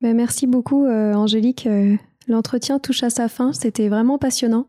[0.00, 1.66] Ben, merci beaucoup, euh, Angélique.
[1.66, 1.96] Euh,
[2.28, 3.52] l'entretien touche à sa fin.
[3.52, 4.66] C'était vraiment passionnant.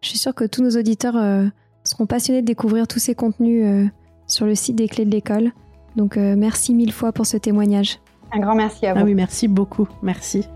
[0.00, 1.46] Je suis sûre que tous nos auditeurs euh,
[1.84, 3.90] seront passionnés de découvrir tous ces contenus
[4.26, 5.52] sur le site des clés de l'école.
[5.96, 7.98] Donc, merci mille fois pour ce témoignage.
[8.32, 9.00] Un grand merci à vous.
[9.00, 9.88] Ah oui, merci beaucoup.
[10.02, 10.46] Merci.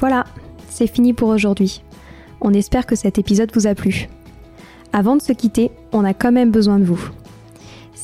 [0.00, 0.24] Voilà,
[0.68, 1.82] c'est fini pour aujourd'hui.
[2.40, 4.08] On espère que cet épisode vous a plu.
[4.92, 7.10] Avant de se quitter, on a quand même besoin de vous.